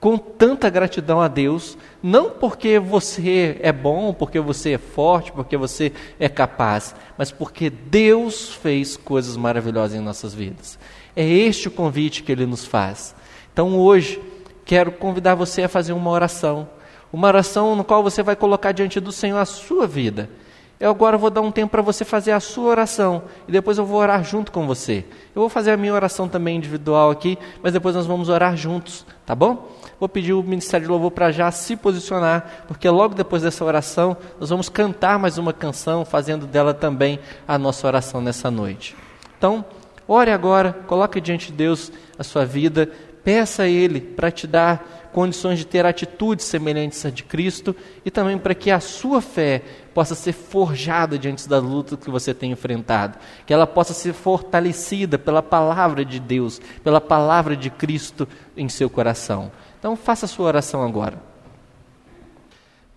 com 0.00 0.16
tanta 0.16 0.70
gratidão 0.70 1.20
a 1.20 1.28
Deus, 1.28 1.76
não 2.02 2.30
porque 2.30 2.78
você 2.78 3.58
é 3.60 3.70
bom, 3.70 4.14
porque 4.14 4.40
você 4.40 4.72
é 4.72 4.78
forte, 4.78 5.30
porque 5.30 5.58
você 5.58 5.92
é 6.18 6.28
capaz, 6.28 6.94
mas 7.18 7.30
porque 7.30 7.68
Deus 7.68 8.54
fez 8.54 8.96
coisas 8.96 9.36
maravilhosas 9.36 9.98
em 9.98 10.02
nossas 10.02 10.32
vidas. 10.32 10.78
É 11.14 11.24
este 11.24 11.68
o 11.68 11.70
convite 11.70 12.22
que 12.22 12.32
Ele 12.32 12.46
nos 12.46 12.64
faz. 12.64 13.14
Então 13.52 13.78
hoje, 13.78 14.18
quero 14.64 14.90
convidar 14.90 15.34
você 15.34 15.64
a 15.64 15.68
fazer 15.68 15.92
uma 15.92 16.10
oração, 16.10 16.66
uma 17.12 17.28
oração 17.28 17.76
no 17.76 17.84
qual 17.84 18.02
você 18.02 18.22
vai 18.22 18.34
colocar 18.34 18.72
diante 18.72 18.98
do 19.00 19.12
Senhor 19.12 19.38
a 19.38 19.44
sua 19.44 19.86
vida. 19.86 20.30
Eu 20.78 20.88
agora 20.88 21.18
vou 21.18 21.28
dar 21.28 21.42
um 21.42 21.52
tempo 21.52 21.72
para 21.72 21.82
você 21.82 22.06
fazer 22.06 22.32
a 22.32 22.40
sua 22.40 22.70
oração 22.70 23.24
e 23.46 23.52
depois 23.52 23.76
eu 23.76 23.84
vou 23.84 24.00
orar 24.00 24.24
junto 24.24 24.50
com 24.50 24.66
você. 24.66 25.04
Eu 25.34 25.42
vou 25.42 25.50
fazer 25.50 25.72
a 25.72 25.76
minha 25.76 25.92
oração 25.92 26.26
também 26.26 26.56
individual 26.56 27.10
aqui, 27.10 27.36
mas 27.62 27.74
depois 27.74 27.94
nós 27.94 28.06
vamos 28.06 28.30
orar 28.30 28.56
juntos, 28.56 29.04
tá 29.26 29.34
bom? 29.34 29.68
Vou 30.00 30.08
pedir 30.08 30.32
o 30.32 30.42
Ministério 30.42 30.86
de 30.86 30.90
Louvor 30.90 31.10
para 31.10 31.30
já 31.30 31.50
se 31.50 31.76
posicionar, 31.76 32.64
porque 32.66 32.88
logo 32.88 33.14
depois 33.14 33.42
dessa 33.42 33.62
oração 33.62 34.16
nós 34.40 34.48
vamos 34.48 34.70
cantar 34.70 35.18
mais 35.18 35.36
uma 35.36 35.52
canção, 35.52 36.06
fazendo 36.06 36.46
dela 36.46 36.72
também 36.72 37.20
a 37.46 37.58
nossa 37.58 37.86
oração 37.86 38.22
nessa 38.22 38.50
noite. 38.50 38.96
Então, 39.36 39.62
ore 40.08 40.30
agora, 40.30 40.72
coloque 40.86 41.20
diante 41.20 41.48
de 41.48 41.52
Deus 41.52 41.92
a 42.18 42.24
sua 42.24 42.46
vida, 42.46 42.90
peça 43.22 43.64
a 43.64 43.68
Ele 43.68 44.00
para 44.00 44.30
te 44.30 44.46
dar 44.46 45.10
condições 45.12 45.58
de 45.58 45.66
ter 45.66 45.84
atitudes 45.84 46.46
semelhantes 46.46 47.04
à 47.04 47.10
de 47.10 47.22
Cristo 47.22 47.76
e 48.02 48.10
também 48.10 48.38
para 48.38 48.54
que 48.54 48.70
a 48.70 48.80
sua 48.80 49.20
fé 49.20 49.60
possa 49.92 50.14
ser 50.14 50.32
forjada 50.32 51.18
diante 51.18 51.46
das 51.48 51.62
lutas 51.62 51.98
que 51.98 52.10
você 52.10 52.32
tem 52.32 52.52
enfrentado, 52.52 53.18
que 53.44 53.52
ela 53.52 53.66
possa 53.66 53.92
ser 53.92 54.14
fortalecida 54.14 55.18
pela 55.18 55.42
palavra 55.42 56.06
de 56.06 56.18
Deus, 56.18 56.58
pela 56.82 57.00
palavra 57.00 57.54
de 57.54 57.68
Cristo 57.68 58.26
em 58.56 58.68
seu 58.68 58.88
coração. 58.88 59.50
Então 59.80 59.96
faça 59.96 60.26
a 60.26 60.28
sua 60.28 60.46
oração 60.46 60.82
agora. 60.82 61.18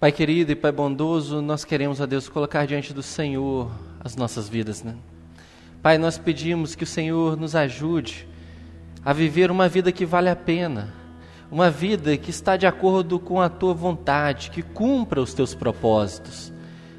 Pai 0.01 0.11
querido 0.11 0.51
e 0.51 0.55
Pai 0.55 0.69
bondoso, 0.69 1.41
nós 1.41 1.63
queremos, 1.63 2.01
a 2.01 2.05
Deus, 2.05 2.27
colocar 2.27 2.67
diante 2.67 2.93
do 2.93 3.01
Senhor 3.01 3.71
as 4.01 4.17
nossas 4.17 4.49
vidas, 4.49 4.83
né? 4.83 4.93
Pai, 5.81 5.97
nós 5.97 6.17
pedimos 6.17 6.75
que 6.75 6.83
o 6.83 6.87
Senhor 6.87 7.37
nos 7.37 7.55
ajude 7.55 8.27
a 9.03 9.13
viver 9.13 9.49
uma 9.49 9.69
vida 9.69 9.93
que 9.93 10.05
vale 10.05 10.27
a 10.27 10.35
pena, 10.35 10.93
uma 11.49 11.71
vida 11.71 12.17
que 12.17 12.29
está 12.29 12.57
de 12.57 12.67
acordo 12.67 13.17
com 13.17 13.39
a 13.39 13.47
tua 13.47 13.73
vontade, 13.73 14.51
que 14.51 14.61
cumpra 14.61 15.21
os 15.21 15.33
teus 15.33 15.55
propósitos. 15.55 16.51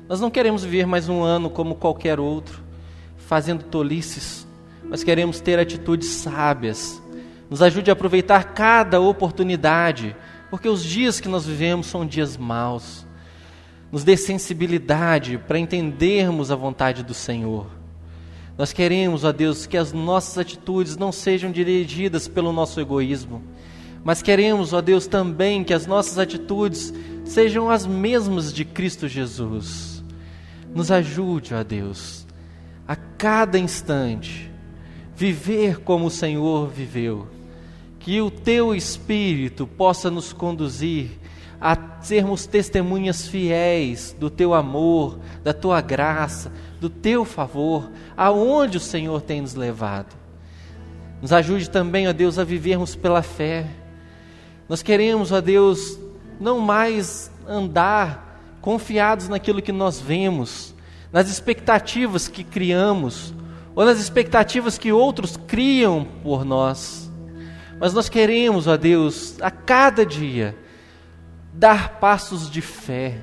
Nós 0.08 0.18
não 0.18 0.30
queremos 0.30 0.64
viver 0.64 0.86
mais 0.86 1.10
um 1.10 1.22
ano 1.22 1.50
como 1.50 1.74
qualquer 1.74 2.18
outro, 2.18 2.62
fazendo 3.18 3.64
tolices, 3.64 4.46
mas 4.82 5.04
queremos 5.04 5.40
ter 5.40 5.58
atitudes 5.58 6.08
sábias 6.08 7.03
nos 7.54 7.62
ajude 7.62 7.88
a 7.88 7.92
aproveitar 7.92 8.52
cada 8.52 9.00
oportunidade, 9.00 10.16
porque 10.50 10.68
os 10.68 10.82
dias 10.82 11.20
que 11.20 11.28
nós 11.28 11.46
vivemos 11.46 11.86
são 11.86 12.04
dias 12.04 12.36
maus. 12.36 13.06
Nos 13.92 14.02
dê 14.02 14.16
sensibilidade 14.16 15.38
para 15.38 15.56
entendermos 15.56 16.50
a 16.50 16.56
vontade 16.56 17.04
do 17.04 17.14
Senhor. 17.14 17.68
Nós 18.58 18.72
queremos, 18.72 19.22
ó 19.22 19.30
Deus, 19.30 19.66
que 19.66 19.76
as 19.76 19.92
nossas 19.92 20.36
atitudes 20.36 20.96
não 20.96 21.12
sejam 21.12 21.52
dirigidas 21.52 22.26
pelo 22.26 22.52
nosso 22.52 22.80
egoísmo, 22.80 23.40
mas 24.02 24.20
queremos, 24.20 24.72
ó 24.72 24.80
Deus, 24.80 25.06
também 25.06 25.62
que 25.62 25.72
as 25.72 25.86
nossas 25.86 26.18
atitudes 26.18 26.92
sejam 27.24 27.70
as 27.70 27.86
mesmas 27.86 28.52
de 28.52 28.64
Cristo 28.64 29.06
Jesus. 29.06 30.02
Nos 30.74 30.90
ajude, 30.90 31.54
ó 31.54 31.62
Deus, 31.62 32.26
a 32.88 32.96
cada 32.96 33.60
instante, 33.60 34.50
viver 35.14 35.78
como 35.82 36.06
o 36.06 36.10
Senhor 36.10 36.68
viveu 36.68 37.28
que 38.04 38.20
o 38.20 38.30
teu 38.30 38.74
Espírito 38.74 39.66
possa 39.66 40.10
nos 40.10 40.30
conduzir 40.30 41.18
a 41.58 41.74
sermos 42.02 42.44
testemunhas 42.44 43.26
fiéis 43.26 44.14
do 44.20 44.28
teu 44.28 44.52
amor, 44.52 45.18
da 45.42 45.54
tua 45.54 45.80
graça, 45.80 46.52
do 46.78 46.90
teu 46.90 47.24
favor, 47.24 47.90
aonde 48.14 48.76
o 48.76 48.80
Senhor 48.80 49.22
tem 49.22 49.40
nos 49.40 49.54
levado. 49.54 50.14
Nos 51.22 51.32
ajude 51.32 51.70
também, 51.70 52.06
ó 52.06 52.12
Deus, 52.12 52.38
a 52.38 52.44
vivermos 52.44 52.94
pela 52.94 53.22
fé. 53.22 53.66
Nós 54.68 54.82
queremos, 54.82 55.32
ó 55.32 55.40
Deus, 55.40 55.98
não 56.38 56.58
mais 56.58 57.30
andar 57.48 58.38
confiados 58.60 59.30
naquilo 59.30 59.62
que 59.62 59.72
nós 59.72 59.98
vemos, 59.98 60.74
nas 61.10 61.30
expectativas 61.30 62.28
que 62.28 62.44
criamos, 62.44 63.32
ou 63.74 63.82
nas 63.82 63.98
expectativas 63.98 64.76
que 64.76 64.92
outros 64.92 65.38
criam 65.38 66.06
por 66.22 66.44
nós 66.44 67.03
mas 67.78 67.92
nós 67.92 68.08
queremos, 68.08 68.66
ó 68.66 68.76
Deus, 68.76 69.36
a 69.40 69.50
cada 69.50 70.04
dia, 70.04 70.56
dar 71.52 72.00
passos 72.00 72.50
de 72.50 72.60
fé, 72.60 73.18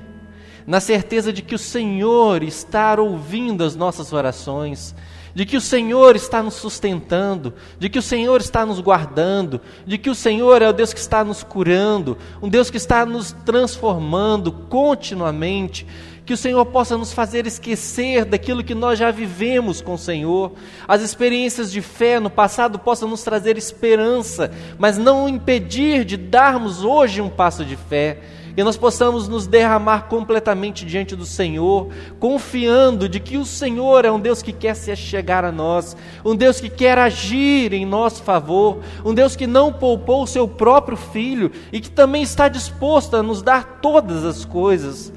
na 0.66 0.80
certeza 0.80 1.32
de 1.32 1.42
que 1.42 1.54
o 1.54 1.58
Senhor 1.58 2.42
está 2.42 2.98
ouvindo 3.00 3.64
as 3.64 3.74
nossas 3.74 4.12
orações, 4.12 4.94
de 5.34 5.46
que 5.46 5.56
o 5.56 5.60
Senhor 5.60 6.14
está 6.14 6.42
nos 6.42 6.54
sustentando, 6.54 7.54
de 7.78 7.88
que 7.88 7.98
o 7.98 8.02
Senhor 8.02 8.40
está 8.40 8.66
nos 8.66 8.80
guardando, 8.80 9.60
de 9.86 9.96
que 9.96 10.10
o 10.10 10.14
Senhor 10.14 10.60
é 10.60 10.68
o 10.68 10.72
Deus 10.72 10.92
que 10.92 11.00
está 11.00 11.24
nos 11.24 11.42
curando, 11.42 12.18
um 12.40 12.48
Deus 12.48 12.70
que 12.70 12.76
está 12.76 13.06
nos 13.06 13.32
transformando 13.44 14.52
continuamente, 14.52 15.86
que 16.24 16.32
o 16.32 16.36
Senhor 16.36 16.64
possa 16.66 16.96
nos 16.96 17.12
fazer 17.12 17.46
esquecer 17.46 18.24
daquilo 18.24 18.62
que 18.62 18.74
nós 18.74 18.98
já 18.98 19.10
vivemos 19.10 19.80
com 19.80 19.94
o 19.94 19.98
Senhor. 19.98 20.52
As 20.86 21.02
experiências 21.02 21.72
de 21.72 21.82
fé 21.82 22.20
no 22.20 22.30
passado 22.30 22.78
possam 22.78 23.08
nos 23.08 23.22
trazer 23.22 23.58
esperança, 23.58 24.50
mas 24.78 24.96
não 24.98 25.28
impedir 25.28 26.04
de 26.04 26.16
darmos 26.16 26.84
hoje 26.84 27.20
um 27.20 27.28
passo 27.28 27.64
de 27.64 27.76
fé. 27.76 28.18
E 28.54 28.62
nós 28.62 28.76
possamos 28.76 29.28
nos 29.28 29.46
derramar 29.46 30.02
completamente 30.08 30.84
diante 30.84 31.16
do 31.16 31.24
Senhor, 31.24 31.88
confiando 32.20 33.08
de 33.08 33.18
que 33.18 33.38
o 33.38 33.46
Senhor 33.46 34.04
é 34.04 34.10
um 34.10 34.20
Deus 34.20 34.42
que 34.42 34.52
quer 34.52 34.76
se 34.76 34.94
chegar 34.94 35.42
a 35.42 35.50
nós, 35.50 35.96
um 36.22 36.36
Deus 36.36 36.60
que 36.60 36.68
quer 36.68 36.98
agir 36.98 37.72
em 37.72 37.86
nosso 37.86 38.22
favor, 38.22 38.80
um 39.04 39.14
Deus 39.14 39.34
que 39.34 39.46
não 39.46 39.72
poupou 39.72 40.22
o 40.22 40.26
seu 40.26 40.46
próprio 40.46 40.98
filho 40.98 41.50
e 41.72 41.80
que 41.80 41.90
também 41.90 42.22
está 42.22 42.46
disposto 42.46 43.16
a 43.16 43.22
nos 43.22 43.40
dar 43.40 43.80
todas 43.80 44.22
as 44.22 44.44
coisas. 44.44 45.10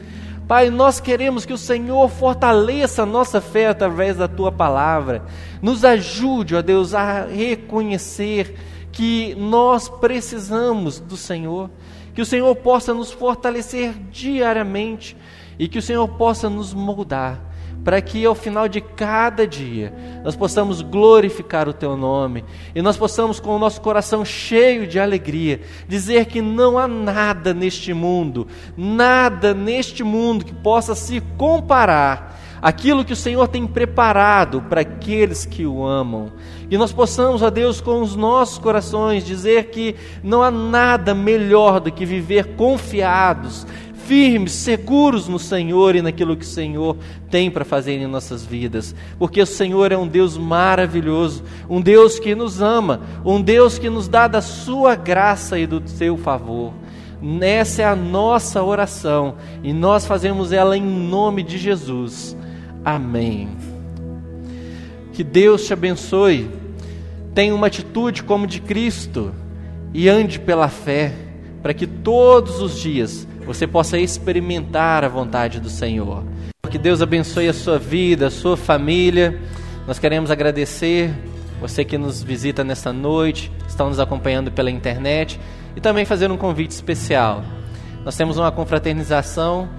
Pai, 0.47 0.69
nós 0.69 0.99
queremos 0.99 1.43
que 1.43 1.53
o 1.53 1.57
Senhor 1.57 2.07
fortaleça 2.07 3.01
a 3.01 3.05
nossa 3.05 3.41
fé 3.41 3.67
através 3.67 4.17
da 4.17 4.27
tua 4.27 4.51
palavra. 4.51 5.23
Nos 5.59 5.83
ajude, 5.83 6.55
ó 6.55 6.61
Deus, 6.61 6.93
a 6.93 7.25
reconhecer 7.25 8.55
que 8.91 9.33
nós 9.35 9.89
precisamos 9.89 10.99
do 10.99 11.17
Senhor, 11.17 11.71
que 12.13 12.21
o 12.21 12.25
Senhor 12.25 12.55
possa 12.57 12.93
nos 12.93 13.11
fortalecer 13.11 13.93
diariamente 14.11 15.17
e 15.57 15.67
que 15.67 15.79
o 15.79 15.81
Senhor 15.81 16.07
possa 16.09 16.47
nos 16.47 16.75
moldar 16.75 17.54
para 17.83 18.01
que 18.01 18.25
ao 18.25 18.33
final 18.33 18.67
de 18.67 18.81
cada 18.81 19.45
dia 19.45 19.93
nós 20.23 20.35
possamos 20.35 20.81
glorificar 20.81 21.69
o 21.69 21.73
Teu 21.73 21.95
nome 21.95 22.43
e 22.73 22.81
nós 22.81 22.97
possamos, 22.97 23.39
com 23.39 23.55
o 23.55 23.59
nosso 23.59 23.81
coração 23.81 24.25
cheio 24.25 24.87
de 24.87 24.99
alegria, 24.99 25.61
dizer 25.87 26.25
que 26.25 26.41
não 26.41 26.77
há 26.77 26.87
nada 26.87 27.53
neste 27.53 27.93
mundo, 27.93 28.47
nada 28.75 29.53
neste 29.53 30.03
mundo 30.03 30.45
que 30.45 30.53
possa 30.53 30.95
se 30.95 31.21
comparar 31.37 32.35
aquilo 32.65 33.05
que 33.05 33.13
o 33.13 33.15
Senhor 33.15 33.47
tem 33.47 33.67
preparado 33.67 34.59
para 34.59 34.81
aqueles 34.81 35.45
que 35.45 35.67
o 35.67 35.85
amam. 35.85 36.31
E 36.67 36.77
nós 36.79 36.91
possamos, 36.91 37.43
ó 37.43 37.51
Deus, 37.51 37.79
com 37.79 38.01
os 38.01 38.15
nossos 38.15 38.57
corações, 38.57 39.23
dizer 39.23 39.65
que 39.65 39.95
não 40.23 40.41
há 40.41 40.49
nada 40.49 41.13
melhor 41.13 41.79
do 41.79 41.91
que 41.91 42.07
viver 42.07 42.55
confiados, 42.55 43.67
firmes, 44.05 44.51
seguros 44.51 45.27
no 45.27 45.39
Senhor 45.39 45.95
e 45.95 46.01
naquilo 46.01 46.37
que 46.37 46.45
o 46.45 46.47
Senhor 46.47 46.95
tem 47.29 47.49
para 47.49 47.65
fazer 47.65 47.93
em 47.93 48.07
nossas 48.07 48.45
vidas, 48.45 48.95
porque 49.17 49.41
o 49.41 49.45
Senhor 49.45 49.91
é 49.91 49.97
um 49.97 50.07
Deus 50.07 50.37
maravilhoso, 50.37 51.43
um 51.69 51.81
Deus 51.81 52.19
que 52.19 52.35
nos 52.35 52.61
ama, 52.61 53.01
um 53.25 53.41
Deus 53.41 53.79
que 53.79 53.89
nos 53.89 54.07
dá 54.07 54.27
da 54.27 54.41
sua 54.41 54.95
graça 54.95 55.57
e 55.57 55.65
do 55.65 55.81
seu 55.87 56.17
favor. 56.17 56.73
Essa 57.41 57.81
é 57.81 57.85
a 57.85 57.95
nossa 57.95 58.63
oração 58.63 59.35
e 59.63 59.73
nós 59.73 60.05
fazemos 60.05 60.51
ela 60.51 60.77
em 60.77 60.83
nome 60.83 61.41
de 61.41 61.57
Jesus. 61.57 62.37
Amém. 62.83 63.49
Que 65.11 65.23
Deus 65.23 65.65
te 65.65 65.73
abençoe. 65.73 66.49
Tenha 67.33 67.55
uma 67.55 67.67
atitude 67.67 68.21
como 68.21 68.45
de 68.45 68.61
Cristo 68.61 69.33
e 69.93 70.07
ande 70.07 70.39
pela 70.39 70.67
fé, 70.67 71.13
para 71.63 71.73
que 71.73 71.87
todos 71.87 72.61
os 72.61 72.79
dias 72.79 73.27
você 73.45 73.67
possa 73.67 73.97
experimentar 73.97 75.03
a 75.03 75.07
vontade 75.07 75.59
do 75.59 75.69
Senhor. 75.69 76.23
Que 76.69 76.77
Deus 76.77 77.01
abençoe 77.01 77.47
a 77.47 77.53
sua 77.53 77.77
vida, 77.77 78.27
a 78.27 78.31
sua 78.31 78.57
família. 78.57 79.39
Nós 79.87 79.99
queremos 79.99 80.31
agradecer 80.31 81.13
você 81.61 81.85
que 81.85 81.97
nos 81.97 82.21
visita 82.21 82.63
nesta 82.63 82.91
noite, 82.91 83.51
está 83.67 83.85
nos 83.85 83.99
acompanhando 83.99 84.51
pela 84.51 84.69
internet 84.69 85.39
e 85.75 85.81
também 85.81 86.05
fazer 86.05 86.29
um 86.31 86.37
convite 86.37 86.71
especial. 86.71 87.43
Nós 88.03 88.15
temos 88.15 88.37
uma 88.37 88.51
confraternização, 88.51 89.69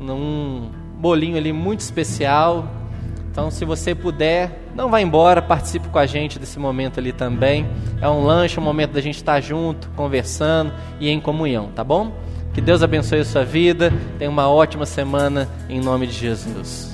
um 0.00 0.70
bolinho 0.98 1.36
ali 1.36 1.52
muito 1.52 1.80
especial. 1.80 2.68
Então, 3.30 3.50
se 3.50 3.64
você 3.64 3.94
puder, 3.94 4.68
não 4.74 4.90
vá 4.90 5.00
embora, 5.00 5.40
participe 5.40 5.88
com 5.88 5.98
a 5.98 6.06
gente 6.06 6.38
desse 6.38 6.58
momento 6.58 7.00
ali 7.00 7.12
também. 7.12 7.66
É 8.00 8.08
um 8.08 8.24
lanche, 8.24 8.60
um 8.60 8.62
momento 8.62 8.92
da 8.92 9.00
gente 9.00 9.16
estar 9.16 9.40
junto, 9.40 9.88
conversando 9.96 10.72
e 11.00 11.08
em 11.08 11.18
comunhão, 11.18 11.70
tá 11.74 11.82
bom? 11.82 12.12
Que 12.54 12.60
Deus 12.60 12.82
abençoe 12.82 13.20
a 13.20 13.24
sua 13.24 13.44
vida. 13.44 13.92
Tenha 14.18 14.30
uma 14.30 14.48
ótima 14.48 14.84
semana 14.84 15.48
em 15.68 15.80
nome 15.80 16.06
de 16.06 16.12
Jesus. 16.12 16.91